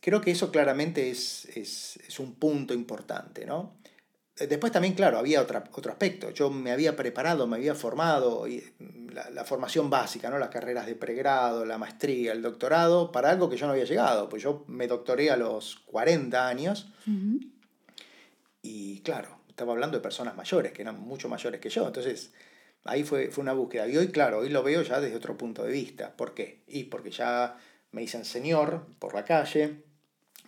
[0.00, 3.76] creo que eso claramente es, un punto importante, ¿no?
[4.38, 6.30] Eh, después también, claro, había otro aspecto.
[6.30, 8.64] Yo me había preparado, me había formado, y
[9.12, 10.38] la, formación básica, ¿no?
[10.38, 14.28] las carreras de pregrado, la maestría, el doctorado, para algo que yo no había llegado.
[14.28, 16.92] Pues yo me doctoré a los 40 años
[18.62, 21.86] y claro, estaba hablando de personas mayores, que eran mucho mayores que yo.
[21.86, 22.32] Entonces,
[22.84, 23.86] ahí fue, fue una búsqueda.
[23.88, 26.16] Y hoy, claro, hoy lo veo ya desde otro punto de vista.
[26.16, 26.62] ¿Por qué?
[26.66, 27.56] Y porque ya
[27.90, 29.82] me dicen señor por la calle,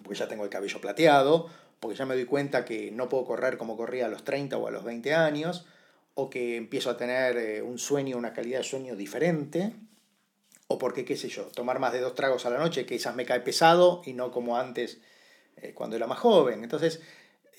[0.02, 1.50] porque ya tengo el cabello plateado,
[1.84, 4.66] porque ya me doy cuenta que no puedo correr como corría a los 30 o
[4.66, 5.66] a los 20 años,
[6.14, 9.76] o que empiezo a tener eh, un sueño, una calidad de sueño diferente,
[10.66, 13.14] o porque, qué sé yo, tomar más de dos tragos a la noche, que quizás
[13.14, 15.02] me cae pesado y no como antes
[15.56, 16.64] eh, cuando era más joven.
[16.64, 17.02] Entonces,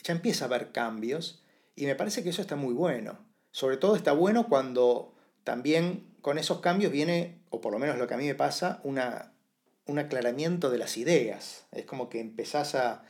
[0.03, 1.43] ya empieza a haber cambios
[1.75, 3.19] y me parece que eso está muy bueno.
[3.51, 8.07] Sobre todo está bueno cuando también con esos cambios viene, o por lo menos lo
[8.07, 9.34] que a mí me pasa, una,
[9.85, 11.65] un aclaramiento de las ideas.
[11.71, 13.03] Es como que empezás a...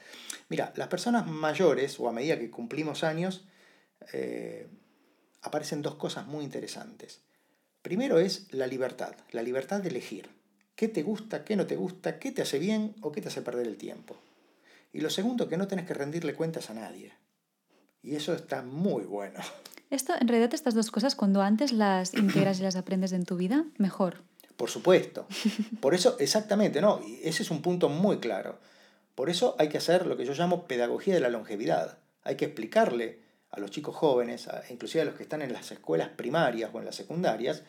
[0.49, 3.45] Mira, las personas mayores, o a medida que cumplimos años,
[4.13, 4.67] eh,
[5.41, 7.21] aparecen dos cosas muy interesantes.
[7.81, 10.29] Primero es la libertad, la libertad de elegir.
[10.75, 13.41] ¿Qué te gusta, qué no te gusta, qué te hace bien o qué te hace
[13.41, 14.17] perder el tiempo?
[14.91, 17.13] Y lo segundo, que no tenés que rendirle cuentas a nadie.
[18.01, 19.39] Y eso está muy bueno.
[19.89, 23.37] Esto, en realidad, estas dos cosas, cuando antes las integras y las aprendes en tu
[23.37, 24.23] vida, mejor.
[24.57, 25.27] Por supuesto.
[25.81, 27.01] Por eso, exactamente, ¿no?
[27.21, 28.59] ese es un punto muy claro.
[29.15, 31.99] Por eso hay que hacer lo que yo llamo pedagogía de la longevidad.
[32.23, 36.09] Hay que explicarle a los chicos jóvenes, inclusive a los que están en las escuelas
[36.09, 37.63] primarias o en las secundarias,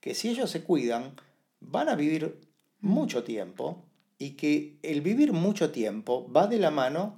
[0.00, 1.14] que si ellos se cuidan,
[1.60, 2.40] van a vivir
[2.80, 2.88] mm.
[2.88, 3.84] mucho tiempo
[4.18, 7.16] y que el vivir mucho tiempo va de la mano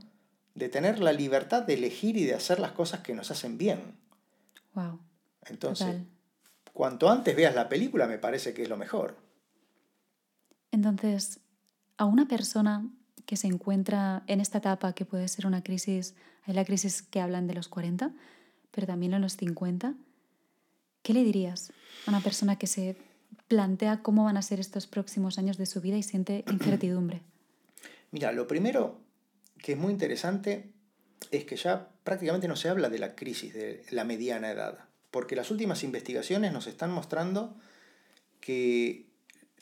[0.54, 3.98] de tener la libertad de elegir y de hacer las cosas que nos hacen bien.
[4.74, 5.00] Wow.
[5.46, 6.02] Entonces,
[6.72, 9.16] cuanto antes veas la película, me parece que es lo mejor.
[10.70, 11.40] Entonces,
[11.96, 12.88] a una persona
[13.26, 16.14] que se encuentra en esta etapa que puede ser una crisis,
[16.46, 18.12] hay la crisis que hablan de los 40,
[18.70, 19.94] pero también en los 50,
[21.02, 21.72] ¿qué le dirías
[22.06, 22.96] a una persona que se
[23.48, 27.22] plantea cómo van a ser estos próximos años de su vida y siente incertidumbre?
[28.10, 29.00] Mira, lo primero
[29.58, 30.72] que es muy interesante
[31.30, 35.36] es que ya prácticamente no se habla de la crisis de la mediana edad, porque
[35.36, 37.56] las últimas investigaciones nos están mostrando
[38.40, 39.06] que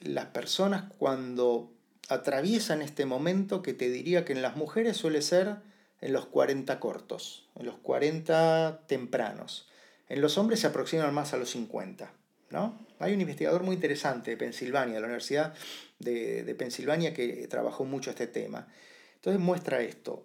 [0.01, 1.73] las personas cuando
[2.09, 5.57] atraviesan este momento que te diría que en las mujeres suele ser
[6.01, 9.69] en los 40 cortos, en los 40 tempranos.
[10.09, 12.13] En los hombres se aproximan más a los 50.
[12.51, 12.79] ¿no?
[12.99, 15.55] Hay un investigador muy interesante de Pensilvania, de la Universidad
[15.99, 18.69] de, de Pensilvania, que trabajó mucho este tema.
[19.17, 20.25] Entonces muestra esto,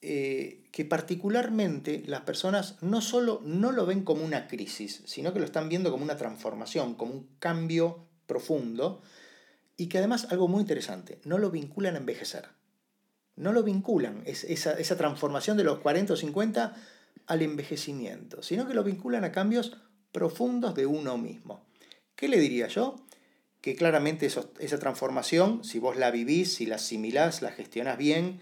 [0.00, 5.40] eh, que particularmente las personas no solo no lo ven como una crisis, sino que
[5.40, 9.02] lo están viendo como una transformación, como un cambio profundo,
[9.76, 12.48] y que además, algo muy interesante, no lo vinculan a envejecer.
[13.34, 16.76] No lo vinculan, es, esa, esa transformación de los 40 o 50
[17.26, 19.78] al envejecimiento, sino que lo vinculan a cambios
[20.12, 21.64] profundos de uno mismo.
[22.14, 22.96] ¿Qué le diría yo?
[23.60, 28.40] Que claramente esa transformación, si vos la vivís, si la asimilás, la gestionás bien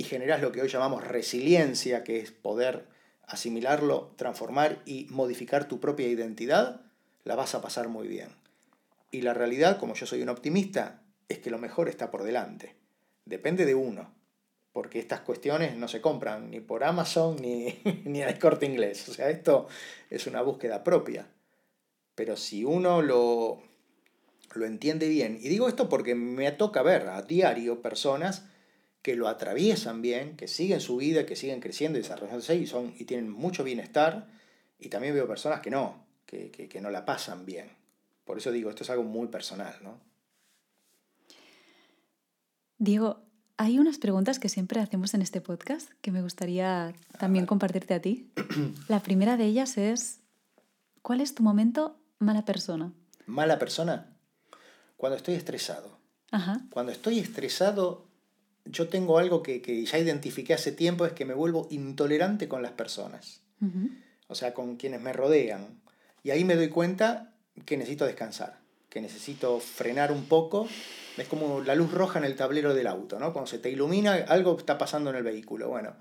[0.00, 2.86] y generás lo que hoy llamamos resiliencia, que es poder
[3.26, 6.80] asimilarlo, transformar y modificar tu propia identidad,
[7.24, 8.30] la vas a pasar muy bien.
[9.10, 12.76] Y la realidad, como yo soy un optimista, es que lo mejor está por delante.
[13.26, 14.14] Depende de uno
[14.72, 19.06] porque estas cuestiones no se compran ni por Amazon ni, ni el corte inglés.
[19.10, 19.68] O sea, esto
[20.08, 21.28] es una búsqueda propia.
[22.14, 23.62] Pero si uno lo,
[24.54, 28.46] lo entiende bien, y digo esto porque me toca ver a diario personas
[29.02, 32.94] que lo atraviesan bien, que siguen su vida, que siguen creciendo y desarrollándose y, son,
[32.98, 34.28] y tienen mucho bienestar,
[34.78, 37.70] y también veo personas que no, que, que, que no la pasan bien.
[38.24, 39.98] Por eso digo, esto es algo muy personal, ¿no?
[42.78, 43.20] Diego,
[43.56, 48.00] hay unas preguntas que siempre hacemos en este podcast que me gustaría también compartirte a
[48.00, 48.30] ti.
[48.88, 50.20] La primera de ellas es,
[51.02, 52.92] ¿cuál es tu momento mala persona?
[53.26, 54.16] Mala persona.
[54.96, 55.98] Cuando estoy estresado.
[56.30, 56.62] Ajá.
[56.70, 58.09] Cuando estoy estresado,
[58.64, 62.62] yo tengo algo que, que, ya identifiqué hace tiempo, es que me vuelvo intolerante con
[62.62, 63.42] las personas.
[64.28, 65.80] O sea, con quienes me rodean.
[66.22, 67.34] Y ahí me doy cuenta
[67.66, 70.66] que necesito descansar, que necesito frenar un poco
[71.20, 73.32] es como la luz roja en el tablero del auto, ¿no?
[73.32, 75.68] Cuando se te ilumina, algo está pasando en el vehículo.
[75.68, 75.94] Bueno,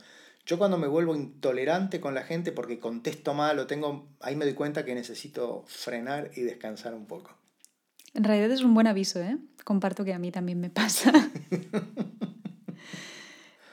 [0.45, 4.45] yo cuando me vuelvo intolerante con la gente porque contesto mal o tengo, ahí me
[4.45, 7.35] doy cuenta que necesito frenar y descansar un poco.
[8.13, 9.37] En realidad es un buen aviso, ¿eh?
[9.63, 11.11] Comparto que a mí también me pasa.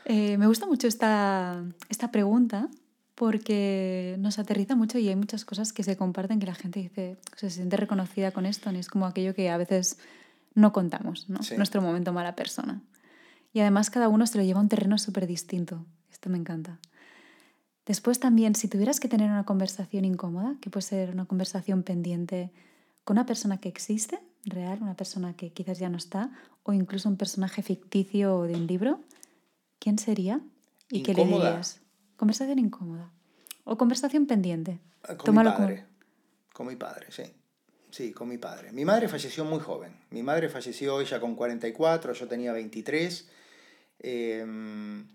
[0.08, 2.68] Eh, me gusta mucho esta, esta pregunta
[3.16, 7.16] porque nos aterriza mucho y hay muchas cosas que se comparten que la gente dice,
[7.34, 9.98] se siente reconocida con esto, es como aquello que a veces
[10.54, 11.40] no contamos, ¿no?
[11.56, 12.82] Nuestro momento mala persona.
[13.52, 15.84] Y además cada uno se lo lleva a un terreno súper distinto.
[16.08, 16.78] Esto me encanta.
[17.84, 22.52] Después también, si tuvieras que tener una conversación incómoda, que puede ser una conversación pendiente
[23.02, 26.30] con una persona que existe, real, una persona que quizás ya no está,
[26.62, 29.00] o incluso un personaje ficticio de un libro,
[29.78, 30.40] ¿quién sería?
[30.90, 31.80] ¿Y qué le dirías?
[32.16, 33.12] Conversación incómoda.
[33.64, 34.80] O conversación pendiente.
[35.18, 35.86] Con mi padre.
[36.52, 37.24] Con mi padre, sí.
[37.90, 38.72] Sí, con mi padre.
[38.72, 39.96] Mi madre falleció muy joven.
[40.10, 43.28] Mi madre falleció ella con 44, yo tenía 23.
[44.00, 45.06] Em,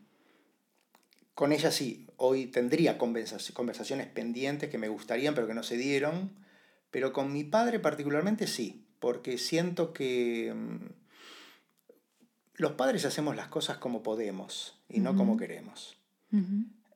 [1.34, 6.32] con ella sí, hoy tendría conversaciones pendientes que me gustarían, pero que no se dieron.
[6.90, 10.90] Pero con mi padre particularmente sí, porque siento que em,
[12.62, 15.98] los padres hacemos las cosas como podemos y no como queremos.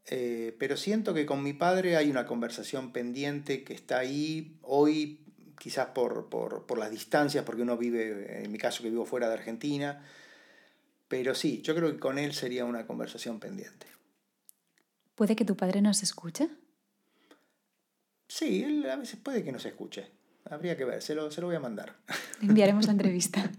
[0.06, 5.26] Eh, pero siento que con mi padre hay una conversación pendiente que está ahí hoy
[5.58, 9.28] quizás por, por, por, las distancias, porque uno vive, en mi caso que vivo fuera
[9.28, 10.06] de Argentina,
[11.08, 13.88] pero sí, yo creo que con él sería una conversación pendiente.
[15.16, 16.48] ¿Puede que tu padre nos escuche?
[18.28, 20.12] Sí, él a veces puede que nos escuche.
[20.48, 21.96] Habría que ver, se lo, se lo voy a mandar.
[22.40, 23.50] enviaremos la entrevista.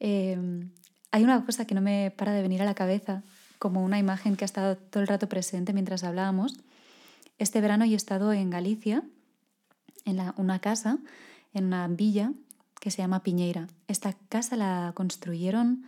[0.00, 0.70] Em,
[1.10, 3.22] hay una cosa que no me para de venir a la cabeza,
[3.58, 6.54] como una imagen que ha estado todo el rato presente mientras hablábamos.
[7.38, 9.02] Este verano yo he estado en Galicia
[10.04, 10.98] en una casa,
[11.54, 12.32] en una villa
[12.80, 13.68] que se llama Piñeira.
[13.88, 15.84] Esta casa la construyeron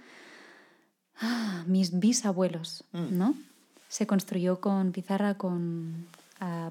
[1.20, 3.16] ah, mis bisabuelos, mm.
[3.16, 3.34] ¿no?
[3.88, 6.06] Se construyó con pizarra, con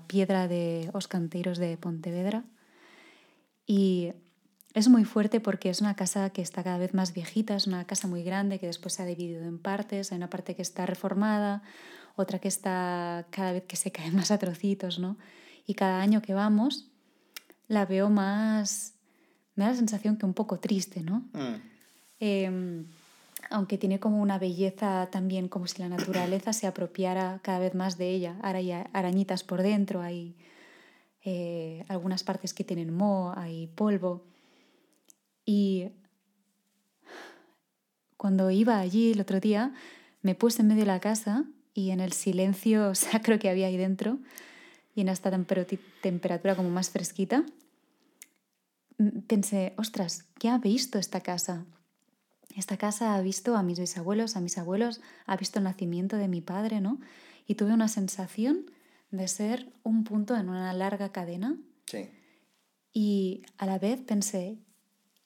[0.07, 2.43] piedra de os canteiros de Pontevedra.
[3.67, 4.13] Y
[4.73, 7.85] es muy fuerte porque es una casa que está cada vez más viejita, es una
[7.85, 10.11] casa muy grande que después se ha dividido en partes.
[10.11, 11.63] Hay una parte que está reformada,
[12.15, 15.17] otra que está cada vez que se cae más a trocitos, ¿no?
[15.65, 16.89] Y cada año que vamos
[17.67, 18.95] la veo más,
[19.55, 21.29] me da la sensación que un poco triste, ¿no?
[21.33, 21.61] Mm.
[22.19, 22.85] Em,
[23.49, 27.97] aunque tiene como una belleza también, como si la naturaleza se apropiara cada vez más
[27.97, 28.37] de ella.
[28.41, 30.35] Ahora hay arañitas por dentro, hay
[31.23, 34.23] eh, algunas partes que tienen moho, hay polvo.
[35.51, 35.89] Y
[38.17, 39.73] cuando iba allí el otro día,
[40.21, 43.75] me puse en medio de la casa y en el silencio sacro que había ahí
[43.75, 44.19] dentro,
[44.93, 47.47] y en esta temperatura como más fresquita,
[49.25, 51.65] pensé, ostras, ¿qué ha visto esta casa?
[52.55, 56.27] Esta casa ha visto a mis bisabuelos, a mis abuelos, ha visto el nacimiento de
[56.27, 56.99] mi padre, ¿no?
[57.47, 58.69] Y tuve una sensación
[59.09, 61.57] de ser un punto en una larga cadena.
[61.87, 62.07] Sí.
[62.93, 64.59] Y a la vez pensé,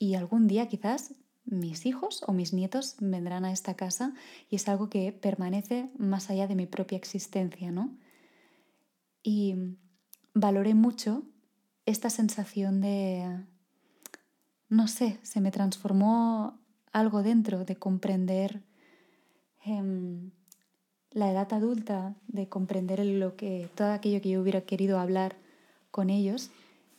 [0.04, 1.14] y algún día quizás
[1.46, 4.14] mis hijos o mis nietos vendrán a esta casa
[4.50, 7.96] y es algo que permanece más allá de mi propia existencia, ¿no?
[9.24, 9.56] Y
[10.34, 11.24] valoré mucho
[11.86, 13.46] esta sensación de,
[14.68, 16.60] no sé, se me transformó
[16.92, 18.62] algo dentro de comprender
[19.64, 20.32] em,
[21.12, 25.38] la edad adulta, de comprender lo que, todo aquello que yo hubiera querido hablar
[25.92, 26.52] con ellos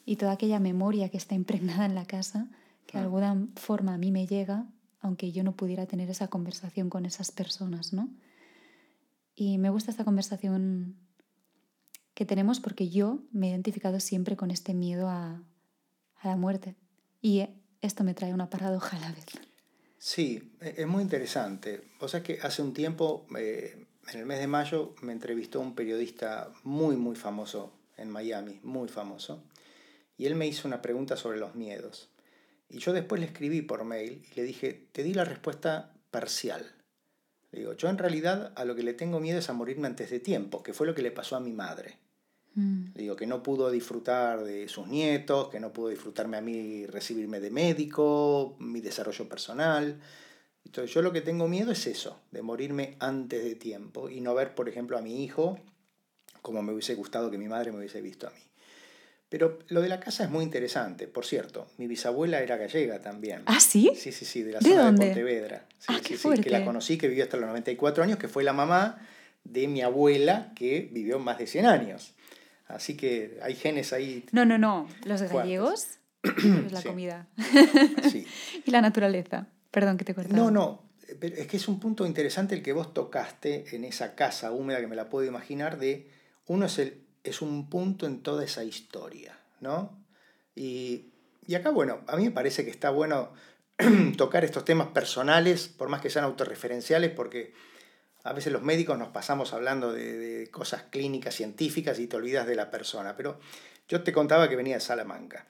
[0.06, 2.48] y toda aquella memoria que está impregnada en la casa,
[2.94, 4.66] que de alguna forma a mí me llega,
[5.00, 8.08] aunque yo no pudiera tener esa conversación con esas personas, ¿no?
[9.34, 10.96] Y me gusta esta conversación
[12.14, 15.42] que tenemos porque yo me he identificado siempre con este miedo a,
[16.20, 16.76] a la muerte.
[17.20, 17.48] Y
[17.82, 19.26] esto me trae una paradoja a la vez.
[19.98, 21.82] Sí, e, es muy interesante.
[21.98, 25.74] O sea que hace un tiempo, eh, en el mes de mayo, me entrevistó un
[25.74, 29.42] periodista muy, muy famoso en Miami, muy famoso,
[30.16, 32.08] y él me hizo una pregunta sobre los miedos.
[32.68, 36.74] Y yo después le escribí por mail y le dije, te di la respuesta parcial.
[37.52, 40.10] Le digo, yo en realidad a lo que le tengo miedo es a morirme antes
[40.10, 41.98] de tiempo, que fue lo que le pasó a mi madre.
[42.54, 42.94] Mm.
[42.94, 47.40] Digo, que no pudo disfrutar de sus nietos, que no pudo disfrutarme a mí recibirme
[47.40, 50.00] de médico, mi desarrollo personal.
[50.64, 54.34] Entonces yo lo que tengo miedo es eso, de morirme antes de tiempo y no
[54.34, 55.60] ver, por ejemplo, a mi hijo
[56.44, 58.40] como me hubiese gustado que mi madre me hubiese visto a mí.
[59.34, 61.08] Pero lo de la casa es muy interesante.
[61.08, 63.42] Por cierto, mi bisabuela era gallega también.
[63.46, 63.90] ¿Ah, sí?
[63.96, 65.66] Sí, sí, sí, de la zona de Pontevedra.
[65.76, 68.44] Sí, ah, sí, sí, que la conocí, que vivió hasta los 94 años, que fue
[68.44, 69.04] la mamá
[69.42, 72.14] de mi abuela, que vivió más de 100 años.
[72.68, 74.24] Así que hay genes ahí.
[74.30, 74.88] No, no, no.
[75.04, 77.26] Los gallegos es la comida.
[78.12, 78.28] sí.
[78.64, 79.48] y la naturaleza.
[79.72, 80.32] Perdón que te corté.
[80.32, 80.84] No, no.
[81.18, 84.78] Pero es que es un punto interesante el que vos tocaste en esa casa húmeda
[84.78, 86.08] que me la puedo imaginar de
[86.46, 89.98] uno es, el, es un punto en toda esa historia, ¿no?
[90.54, 91.06] Y,
[91.46, 93.32] y acá, bueno, a mí me parece que está bueno
[94.16, 97.54] tocar estos temas personales, por más que sean autorreferenciales, porque
[98.22, 102.54] a veces los médicos nos pasamos hablando de, cosas clínicas, científicas y te olvidas de
[102.54, 103.16] la persona.
[103.16, 103.38] Pero
[103.88, 105.46] yo te contaba que venía de Salamanca.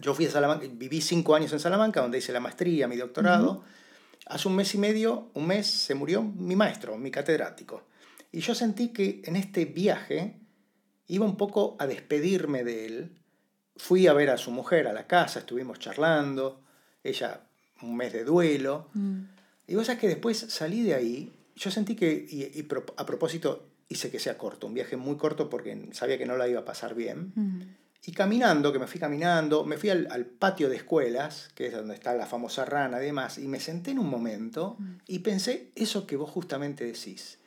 [0.00, 3.64] Yo fui a Salamanca, viví cinco años en Salamanca, donde hice la maestría, mi doctorado.
[4.26, 7.84] Hace un mes y medio, un mes, se murió mi maestro, mi catedrático.
[8.32, 10.40] Y yo sentí que en este viaje
[11.08, 13.18] iba un poco a despedirme de él.
[13.76, 16.62] Fui a ver a su mujer a la casa, estuvimos charlando,
[17.04, 17.42] ella
[17.82, 18.88] un mes de duelo.
[18.94, 19.22] Mm.
[19.68, 24.10] Y vos sabés que después salí de ahí yo sentí que, y, a propósito, hice
[24.10, 26.94] que sea corto, un viaje muy corto porque sabía que no la iba a pasar
[26.94, 27.76] bien.
[28.04, 31.94] Y caminando, que me fui caminando, me fui al, patio de escuelas, que es donde
[31.94, 34.76] está la famosa rana y demás, y me senté en un momento
[35.06, 37.38] y pensé eso que vos justamente decís.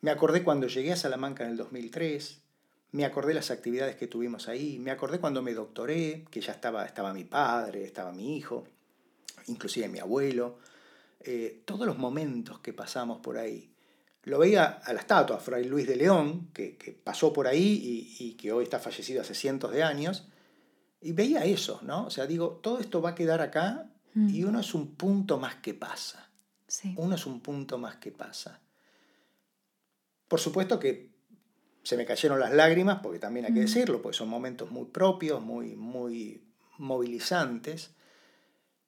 [0.00, 2.40] Me acordé cuando llegué a Salamanca en el 2003,
[2.92, 6.84] me acordé las actividades que tuvimos ahí, me acordé cuando me doctoré, que ya estaba,
[6.86, 8.64] estaba mi padre, estaba mi hijo,
[9.46, 10.58] inclusive mi abuelo.
[11.20, 13.74] Eh, todos los momentos que pasamos por ahí.
[14.24, 18.52] Lo veía a la estatua, Fray Luis de León, que, pasó por ahí y, que
[18.52, 20.28] hoy está fallecido hace cientos de años,
[21.00, 22.06] y veía eso, ¿no?
[22.06, 25.56] O sea, digo, todo esto va a quedar acá y uno es un punto más
[25.56, 26.28] que pasa.
[26.96, 28.60] Uno es un punto más que pasa.
[30.26, 31.10] Por supuesto que
[31.88, 35.40] se me cayeron las lágrimas, porque también hay que decirlo, porque son momentos muy propios,
[35.40, 36.44] muy, muy
[36.76, 37.92] movilizantes,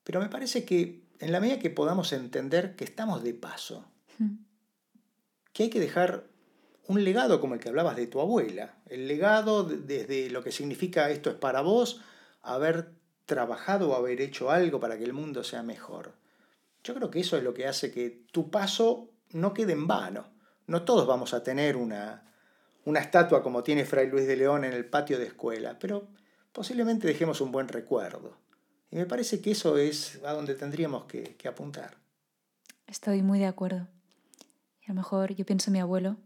[0.04, 3.86] pero me parece que en la medida que podamos entender que estamos de paso,
[5.54, 6.26] que hay que dejar
[6.88, 11.08] un legado como el que hablabas de tu abuela, el legado desde lo que significa
[11.08, 12.02] esto es para vos,
[12.42, 12.90] haber
[13.24, 16.12] trabajado o haber hecho algo para que el mundo sea mejor.
[16.84, 20.26] Yo creo que eso es lo que hace que tu paso no quede en vano.
[20.66, 22.26] No todos vamos a tener una,
[22.84, 26.08] una estatua como tiene Fray Luis de León en el patio de escuela, pero
[26.52, 28.36] posiblemente dejemos un buen recuerdo.
[28.90, 31.96] Y me parece que eso es a donde tendríamos que, apuntar.
[32.86, 33.86] Estoy muy de acuerdo.
[34.80, 36.16] Y a lo mejor yo pienso en mi abuelo,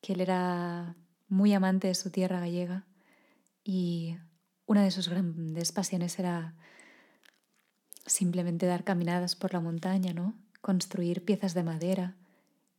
[0.00, 0.96] que él era
[1.28, 2.86] muy amante de su tierra gallega
[3.62, 4.16] y
[4.66, 6.54] una de sus grandes pasiones era
[8.06, 10.34] simplemente dar caminadas por la montaña, ¿no?
[10.60, 12.16] Construir piezas de madera.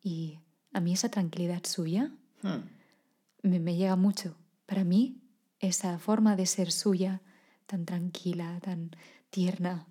[0.01, 0.39] Y
[0.73, 2.11] a mí esa tranquilidad suya
[2.41, 3.49] hmm.
[3.49, 4.35] me, me llega mucho.
[4.65, 5.21] Para mí,
[5.59, 7.21] esa forma de ser suya,
[7.67, 8.91] tan tranquila, tan
[9.29, 9.87] tierna.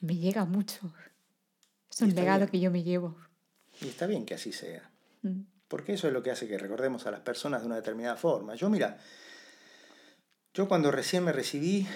[0.00, 0.92] Me llega mucho.
[1.90, 3.16] Es un legado que yo me llevo.
[3.80, 4.90] Y está bien que así sea.
[5.22, 5.42] Mm.
[5.68, 8.54] Porque eso es lo que hace que recordemos a las personas de una determinada forma.
[8.54, 8.98] Yo, mira,
[10.52, 11.86] yo cuando recién me recibí,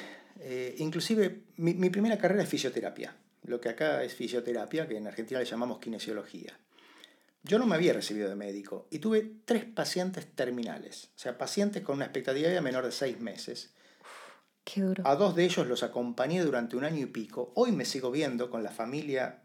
[0.40, 5.06] eh, inclusive mi, mi, primera carrera es fisioterapia, lo que acá es fisioterapia, que en
[5.06, 6.56] Argentina le llamamos kinesiología.
[7.44, 11.82] Yo no me había recibido de médico y tuve tres pacientes terminales, o sea, pacientes
[11.82, 13.74] con una expectativa de menor de seis meses
[14.64, 15.06] Qué duro.
[15.06, 17.52] A dos de ellos los acompañé durante un año y pico.
[17.54, 19.42] Hoy me sigo viendo con la familia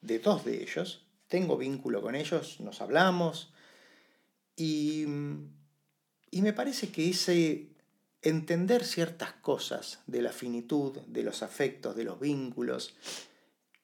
[0.00, 1.06] de dos de ellos.
[1.26, 3.52] Tengo vínculo con ellos, nos hablamos.
[4.56, 5.06] Y,
[6.30, 7.70] y me parece que ese
[8.22, 12.94] entender ciertas cosas de la finitud, de los afectos, de los vínculos,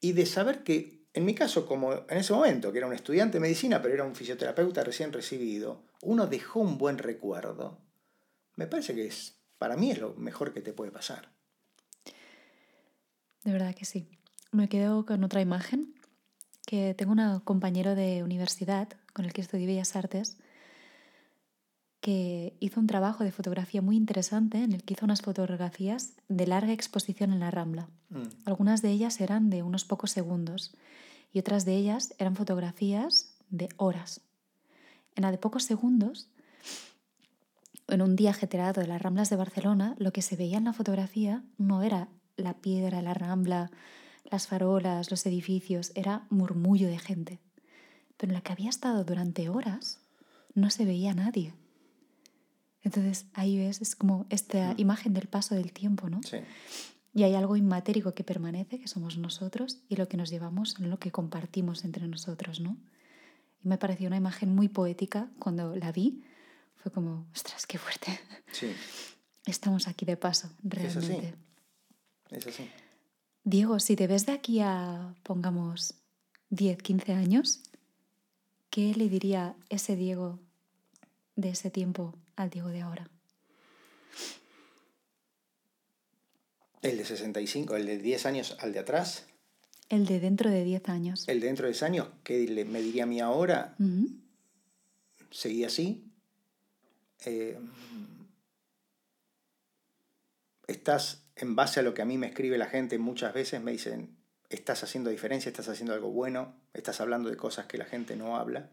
[0.01, 3.39] y de saber que, en mi caso, como en ese momento, que era un estudiante
[3.39, 7.79] de medicina, pero era un fisioterapeuta recién recibido, uno dejó un buen recuerdo,
[8.55, 11.31] me parece que es, para mí es lo mejor que te puede pasar.
[13.45, 14.11] De verdad que sí.
[14.53, 15.95] Me quedo con otra imagen,
[16.67, 20.37] que tengo un compañero de universidad con el que estudié Bellas Artes,
[22.01, 26.47] que hizo un trabajo de fotografía muy interesante en el que hizo unas fotografías de
[26.47, 27.89] larga exposición en la Rambla.
[28.11, 28.25] Mm.
[28.45, 30.75] Algunas de ellas eran de unos pocos segundos
[31.37, 34.23] y otras de ellas eran fotografías de horas.
[35.17, 36.31] En la de pocos segundos,
[37.89, 40.73] en un día ajetreado de las Ramblas de Barcelona, lo que se veía en la
[40.73, 42.09] fotografía no era
[42.39, 43.71] la piedra, la Rambla,
[44.25, 47.39] las farolas, los edificios, era murmullo de gente.
[48.17, 50.01] Pero en la que había estado durante horas
[50.55, 51.53] no se veía nadie.
[52.81, 54.81] Entonces ahí ves, es como esta mm.
[54.81, 56.23] imagen del paso del tiempo, ¿no?
[56.23, 56.39] Sí.
[57.17, 60.91] Y hay algo inmatérico que permanece, que somos nosotros, y lo que nos llevamos en
[60.91, 62.77] lo que compartimos entre nosotros, ¿no?
[63.65, 66.23] Y me pareció una imagen muy poética cuando la vi.
[66.77, 68.21] Fue como, ostras, qué fuerte.
[68.53, 68.71] Sí.
[69.47, 71.29] Estamos aquí de paso, realmente.
[72.29, 72.49] Es así.
[72.51, 72.71] Es así.
[73.45, 75.95] Diego, si te ves de aquí a, pongamos,
[76.51, 77.63] 10, 15 años,
[78.69, 80.39] ¿qué le diría ese Diego
[81.35, 83.09] de ese tiempo al Diego de ahora?
[86.87, 89.27] ¿El de 65, el de 10 años al de atrás?
[89.89, 91.25] El de dentro de 10 años.
[91.27, 92.09] ¿El de dentro de 10 años?
[92.23, 93.75] ¿Qué me diría a mí ahora?
[95.33, 96.05] Seguí así.
[97.25, 97.59] Eh,
[100.69, 103.73] estás, en base a lo que a mí me escribe la gente, muchas veces me
[103.73, 104.17] dicen,
[104.49, 108.37] estás haciendo diferencia, estás haciendo algo bueno, estás hablando de cosas que la gente no
[108.37, 108.71] habla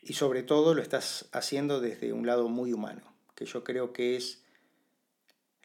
[0.00, 3.02] y sobre todo lo estás haciendo desde un lado muy humano,
[3.34, 4.45] que yo creo que es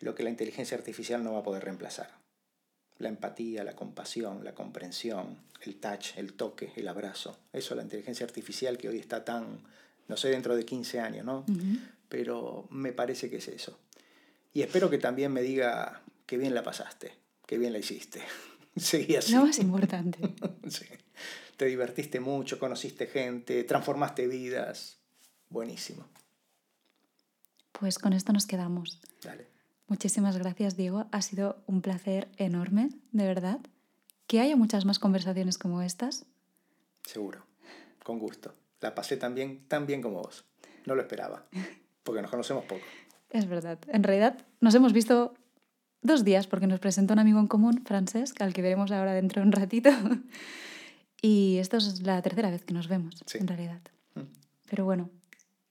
[0.06, 2.10] lo que la inteligencia artificial no va a poder reemplazar.
[2.98, 7.38] La empatía, la compasión, la comprensión, el touch, el toque, el abrazo.
[7.54, 9.64] Eso la inteligencia artificial que hoy está tan,
[10.08, 11.46] no sé, dentro de 15 años, ¿no?
[12.10, 13.80] Pero me parece que es eso.
[14.54, 17.14] Y espero que también me diga que bien la pasaste,
[17.46, 18.22] que bien la hiciste.
[18.76, 19.34] Seguí así.
[19.34, 20.20] Lo más importante.
[20.70, 20.86] sí
[21.62, 24.98] te divertiste mucho, conociste gente, transformaste vidas.
[25.48, 26.08] Buenísimo.
[27.72, 29.00] Pues con esto nos quedamos.
[29.22, 29.46] Dale.
[29.92, 31.08] Muchísimas gracias, Diego.
[31.12, 33.60] Ha sido un placer enorme, de verdad.
[34.26, 36.26] Que haya muchas más conversaciones como estas.
[37.04, 37.46] Seguro,
[38.02, 38.56] con gusto.
[38.80, 40.46] La pasé tan bien, tan bien como vos.
[40.86, 41.46] No lo esperaba,
[42.04, 42.80] porque nos conocemos poco.
[43.32, 43.80] Es verdad.
[43.90, 45.34] En realidad nos hemos visto
[46.02, 49.42] dos días porque nos presentó un amigo en común, Francesc, al que veremos ahora dentro
[49.42, 49.90] de un ratito.
[51.24, 53.82] Y esta es la tercera vez que nos vemos, en realidad.
[54.16, 54.22] Mm.
[54.70, 55.12] Pero bueno,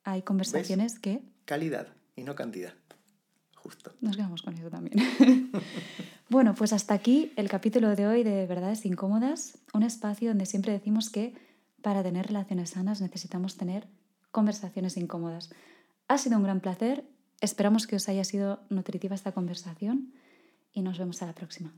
[0.04, 1.22] hay conversaciones que...
[1.44, 2.74] Calidad y no cantidad.
[4.00, 4.96] Nos quedamos con eso también.
[6.30, 10.72] bueno, pues hasta aquí el capítulo de hoy de Verdades Incómodas, un espacio donde siempre
[10.72, 11.34] decimos que
[11.82, 13.88] para tener relaciones sanas necesitamos tener
[14.30, 15.50] conversaciones incómodas.
[16.08, 17.04] Ha sido un gran placer,
[17.40, 20.12] esperamos que os haya sido nutritiva esta conversación
[20.72, 21.72] y nos vemos a la próxima.